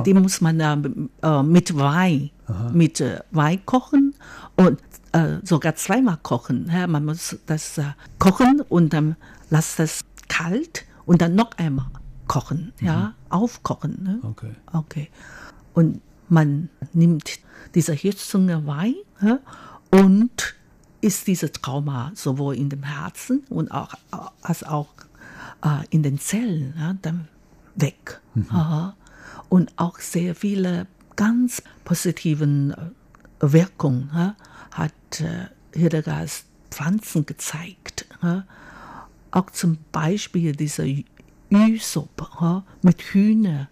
die 0.05 0.13
muss 0.13 0.41
man 0.41 0.59
äh, 0.59 1.43
mit 1.43 1.77
Wein, 1.77 2.31
Aha. 2.47 2.69
mit 2.73 2.99
äh, 2.99 3.19
Wein 3.31 3.65
kochen 3.65 4.15
und 4.55 4.79
äh, 5.13 5.37
sogar 5.43 5.75
zweimal 5.75 6.17
kochen. 6.21 6.69
Ja, 6.71 6.87
man 6.87 7.05
muss 7.05 7.37
das 7.45 7.77
äh, 7.77 7.83
kochen 8.19 8.61
und 8.61 8.93
dann 8.93 9.15
lässt 9.49 9.79
das 9.79 10.01
kalt 10.27 10.85
und 11.05 11.21
dann 11.21 11.35
noch 11.35 11.51
einmal 11.57 11.87
kochen, 12.27 12.73
mhm. 12.79 12.87
ja, 12.87 13.13
aufkochen. 13.29 14.03
Ne? 14.03 14.19
Okay. 14.23 14.55
Okay. 14.71 15.09
Und 15.73 16.01
man 16.29 16.69
nimmt 16.93 17.39
diese 17.75 17.93
Hirszunge 17.93 18.65
Wein 18.65 18.95
ja, 19.21 19.39
und 19.91 20.55
ist 21.01 21.27
dieses 21.27 21.51
Trauma 21.51 22.11
sowohl 22.15 22.55
in 22.55 22.69
dem 22.69 22.83
Herzen 22.83 23.43
und 23.49 23.71
auch 23.71 23.93
als 24.41 24.63
auch 24.63 24.87
äh, 25.63 25.85
in 25.89 26.01
den 26.01 26.19
Zellen 26.19 26.73
ja, 26.77 26.95
dann 27.01 27.27
weg. 27.75 28.21
Mhm. 28.33 28.93
Und 29.49 29.73
auch 29.77 29.99
sehr 29.99 30.35
viele 30.35 30.87
ganz 31.15 31.61
positiven 31.83 32.71
äh, 32.71 32.77
Wirkungen 33.39 34.09
ja, 34.13 34.35
hat 34.71 35.21
äh, 35.21 35.47
Hildegards 35.77 36.45
Pflanzen 36.71 37.25
gezeigt. 37.25 38.05
Ja. 38.21 38.45
Auch 39.31 39.49
zum 39.51 39.77
Beispiel 39.91 40.55
diese 40.55 40.85
Ü-Suppe 41.51 42.27
ja, 42.41 42.63
mit 42.81 43.01
Hühner. 43.01 43.69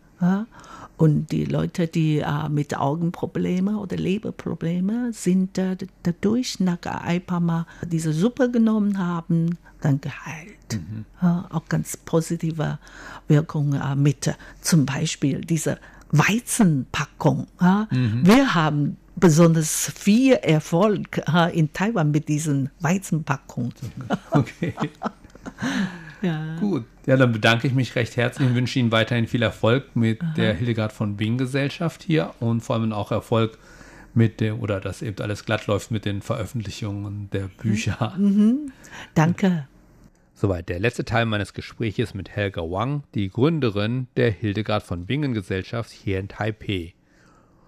Und 0.98 1.32
die 1.32 1.46
Leute, 1.46 1.88
die 1.88 2.20
äh, 2.20 2.48
mit 2.48 2.78
Augenproblemen 2.78 3.76
oder 3.76 3.98
Leberproblemen 3.98 5.14
sind 5.14 5.58
äh, 5.58 5.76
dadurch 6.04 6.60
nach 6.60 6.78
ein 6.86 7.26
paar 7.26 7.40
Mal 7.40 7.66
diese 7.82 8.14
Suppe 8.14 8.52
genommen 8.52 9.00
haben, 9.00 9.58
dann 9.82 10.00
geheilt. 10.00 10.58
Mhm. 10.74 11.06
Ja, 11.22 11.48
auch 11.50 11.68
ganz 11.68 11.98
positive 11.98 12.80
Wirkungen 13.28 13.82
äh, 13.82 13.96
mit 13.96 14.34
zum 14.62 14.86
Beispiel 14.86 15.42
dieser 15.42 15.78
Weizenpackung. 16.12 17.48
Ja. 17.60 17.88
Mhm. 17.92 18.26
Wir 18.26 18.54
haben 18.54 18.98
besonders 19.16 19.92
viel 19.96 20.34
Erfolg 20.34 21.22
in 21.54 21.72
Taiwan 21.74 22.12
mit 22.12 22.28
diesen 22.28 22.70
Weizenpackungen. 22.80 23.74
Okay. 24.32 24.74
ja. 26.22 26.56
Gut. 26.60 26.86
Ja, 27.06 27.18
dann 27.18 27.32
bedanke 27.32 27.68
ich 27.68 27.74
mich 27.74 27.96
recht 27.96 28.16
herzlich 28.16 28.48
und 28.48 28.56
wünsche 28.56 28.80
Ihnen 28.80 28.92
weiterhin 28.92 29.28
viel 29.28 29.42
Erfolg 29.42 29.96
mit 29.96 30.22
Aha. 30.22 30.34
der 30.36 30.54
Hildegard 30.54 30.94
von 30.94 31.18
Bing 31.18 31.38
Gesellschaft 31.38 32.04
hier 32.04 32.34
und 32.40 32.62
vor 32.62 32.76
allem 32.76 32.94
auch 32.94 33.12
Erfolg 33.12 33.58
mit 34.14 34.40
dem, 34.40 34.60
oder 34.60 34.80
dass 34.80 35.02
eben 35.02 35.22
alles 35.22 35.46
glatt 35.46 35.68
läuft 35.68 35.92
mit 35.92 36.06
den 36.06 36.22
Veröffentlichungen 36.22 37.30
der 37.32 37.48
Bücher. 37.48 38.14
Mhm. 38.18 38.72
Danke. 39.16 39.68
Soweit 40.42 40.70
der 40.70 40.80
letzte 40.80 41.06
Teil 41.06 41.28
meines 41.28 41.54
Gespräches 41.54 42.16
mit 42.16 42.32
Helga 42.32 42.64
Wang, 42.64 43.04
die 43.14 43.30
Gründerin 43.30 44.08
der 44.18 44.32
Hildegard 44.32 44.82
von 44.82 45.06
Bingen 45.06 45.36
Gesellschaft 45.36 45.92
hier 45.92 46.20
in 46.20 46.30
Taipei. 46.30 46.96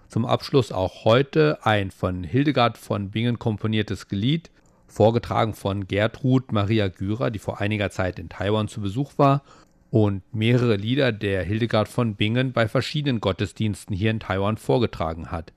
Zum 0.08 0.26
Abschluss 0.26 0.72
auch 0.72 1.06
heute 1.06 1.60
ein 1.62 1.92
von 1.92 2.24
Hildegard 2.24 2.80
von 2.80 3.12
Bingen 3.12 3.38
komponiertes 3.38 4.08
Lied, 4.10 4.50
vorgetragen 4.88 5.54
von 5.54 5.88
Gertrud 5.88 6.52
Maria 6.52 6.88
Gürer, 6.88 7.30
die 7.30 7.38
vor 7.38 7.62
einiger 7.62 7.92
Zeit 7.92 8.18
in 8.18 8.30
Taiwan 8.30 8.68
zu 8.68 8.82
Besuch 8.82 9.20
war 9.20 9.44
und 9.92 10.24
mehrere 10.34 10.76
Lieder 10.76 11.12
der 11.12 11.44
Hildegard 11.44 11.88
von 11.88 12.16
Bingen 12.16 12.54
bei 12.54 12.68
verschiedenen 12.68 13.22
Gottesdiensten 13.22 13.96
hier 13.96 14.10
in 14.10 14.20
Taiwan 14.20 14.58
vorgetragen 14.58 15.30
hat. 15.30 15.54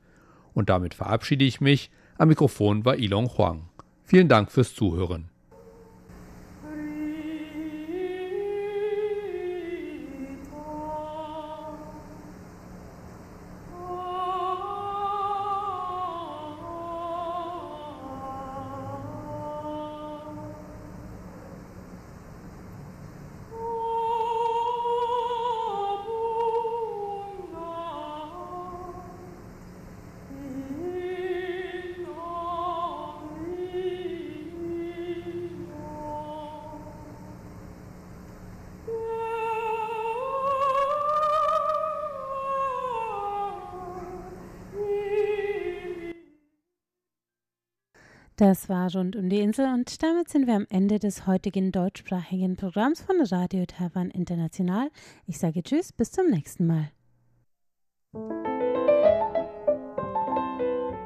Und 0.53 0.69
damit 0.69 0.93
verabschiede 0.93 1.47
ich 1.47 1.63
mich. 1.63 1.91
Am 2.19 2.29
Mikrofon 2.29 2.85
war 2.85 2.99
Ilong 2.99 3.39
Huang. 3.39 3.71
Vielen 4.05 4.29
Dank 4.29 4.53
fürs 4.53 4.75
Zuhören. 4.75 5.31
Das 48.37 48.69
war 48.69 48.95
rund 48.95 49.17
um 49.17 49.31
die 49.31 49.41
Insel 49.41 49.73
und 49.73 50.03
damit 50.03 50.29
sind 50.29 50.47
wir 50.47 50.57
am 50.57 50.67
Ende 50.69 50.99
des 50.99 51.27
heutigen 51.27 51.73
deutschsprachigen 51.73 52.57
Programms 52.57 53.01
von 53.01 53.17
Radio 53.23 53.65
Taiwan 53.65 54.11
International. 54.11 54.91
Ich 55.27 55.39
sage 55.39 55.63
Tschüss, 55.63 55.91
bis 55.95 56.13
zum 56.13 56.29
nächsten 56.29 56.67
Mal. 56.67 56.91